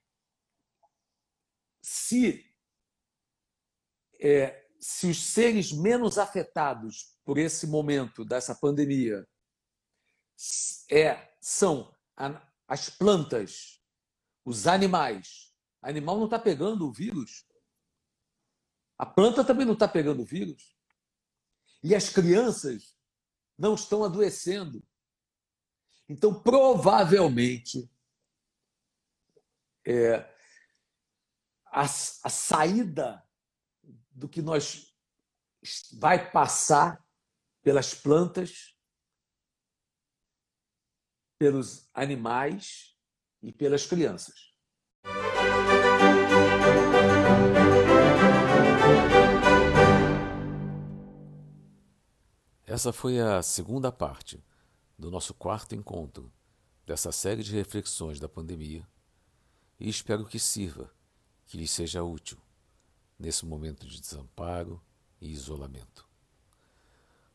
se, 1.80 2.44
é, 4.20 4.68
se 4.78 5.08
os 5.08 5.22
seres 5.22 5.72
menos 5.72 6.18
afetados 6.18 7.16
por 7.24 7.38
esse 7.38 7.66
momento 7.66 8.24
dessa 8.24 8.54
pandemia 8.54 9.26
é, 10.90 11.34
são 11.40 11.94
as 12.66 12.90
plantas, 12.90 13.82
os 14.44 14.66
animais, 14.66 15.47
o 15.82 15.86
animal 15.86 16.16
não 16.16 16.24
está 16.24 16.38
pegando 16.38 16.86
o 16.86 16.92
vírus, 16.92 17.46
a 18.98 19.06
planta 19.06 19.44
também 19.44 19.64
não 19.64 19.74
está 19.74 19.86
pegando 19.86 20.24
vírus. 20.24 20.76
E 21.82 21.94
as 21.94 22.08
crianças 22.08 22.98
não 23.56 23.74
estão 23.74 24.02
adoecendo. 24.02 24.82
Então, 26.08 26.42
provavelmente, 26.42 27.88
é, 29.86 30.16
a, 31.66 31.82
a 31.82 31.88
saída 32.30 33.24
do 34.10 34.28
que 34.28 34.42
nós 34.42 34.96
vai 35.92 36.30
passar 36.30 37.04
pelas 37.62 37.94
plantas, 37.94 38.76
pelos 41.38 41.88
animais 41.94 42.96
e 43.40 43.52
pelas 43.52 43.86
crianças. 43.86 44.47
Essa 52.78 52.92
foi 52.92 53.18
a 53.18 53.42
segunda 53.42 53.90
parte 53.90 54.40
do 54.96 55.10
nosso 55.10 55.34
quarto 55.34 55.74
encontro 55.74 56.30
dessa 56.86 57.10
série 57.10 57.42
de 57.42 57.52
reflexões 57.52 58.20
da 58.20 58.28
pandemia 58.28 58.86
e 59.80 59.88
espero 59.88 60.24
que 60.24 60.38
sirva, 60.38 60.88
que 61.44 61.56
lhe 61.56 61.66
seja 61.66 62.04
útil 62.04 62.38
nesse 63.18 63.44
momento 63.44 63.84
de 63.84 64.00
desamparo 64.00 64.80
e 65.20 65.28
isolamento. 65.28 66.08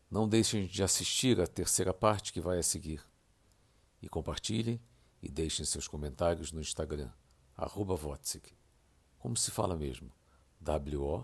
Não 0.10 0.30
deixem 0.30 0.66
de 0.66 0.82
assistir 0.82 1.42
a 1.42 1.46
terceira 1.46 1.94
parte 1.94 2.32
que 2.32 2.40
vai 2.40 2.58
a 2.58 2.64
seguir 2.64 3.02
e 4.02 4.08
compartilhem 4.08 4.80
e 5.22 5.30
deixem 5.30 5.66
seus 5.66 5.90
comentários 5.90 6.54
no 6.54 6.62
Instagram, 6.62 7.12
arroba 7.56 7.96
Como 9.20 9.36
se 9.36 9.52
fala 9.52 9.76
mesmo? 9.76 10.12
W-O-T-Z-I-K. 10.60 11.24